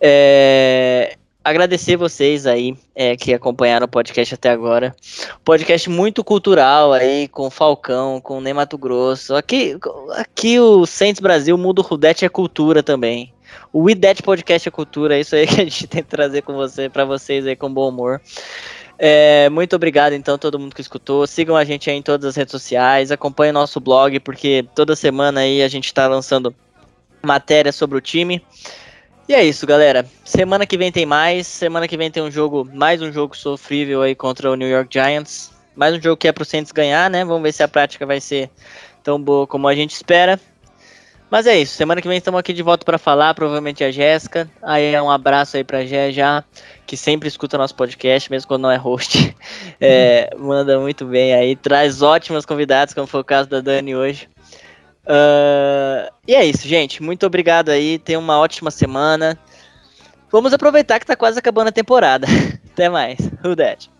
[0.00, 4.96] É, agradecer vocês aí é, que acompanharam o podcast até agora.
[5.44, 9.34] Podcast muito cultural aí, com Falcão, com Ney Mato Grosso.
[9.36, 9.76] Aqui,
[10.16, 13.32] aqui o Saints Brasil, o Mundo Rudete é cultura também.
[13.72, 16.54] O IDET Podcast é cultura, é isso aí que a gente tem que trazer com
[16.54, 18.20] você, para vocês aí com bom humor.
[18.98, 21.26] É, muito obrigado, então, todo mundo que escutou.
[21.26, 25.40] Sigam a gente aí em todas as redes sociais, acompanhem nosso blog, porque toda semana
[25.40, 26.54] aí a gente está lançando
[27.22, 28.42] matéria sobre o time.
[29.26, 30.04] E é isso, galera.
[30.22, 31.46] Semana que vem tem mais.
[31.46, 34.90] Semana que vem tem um jogo, mais um jogo sofrível aí contra o New York
[34.92, 35.50] Giants.
[35.74, 37.24] Mais um jogo que é pro Saints ganhar, né?
[37.24, 38.50] Vamos ver se a prática vai ser
[39.02, 40.38] tão boa como a gente espera.
[41.30, 41.74] Mas é isso.
[41.74, 44.48] Semana que vem estamos aqui de volta para falar, provavelmente a Jéssica.
[44.62, 46.44] Aí é um abraço aí pra Jé já,
[46.86, 49.34] que sempre escuta nosso podcast, mesmo quando não é host.
[49.80, 54.28] É, manda muito bem aí, traz ótimos convidados, como foi o caso da Dani hoje.
[55.06, 57.02] Uh, e é isso, gente.
[57.02, 57.98] Muito obrigado aí.
[57.98, 59.38] Tenha uma ótima semana.
[60.30, 62.26] Vamos aproveitar que tá quase acabando a temporada.
[62.72, 63.18] Até mais.
[63.44, 63.90] Who that?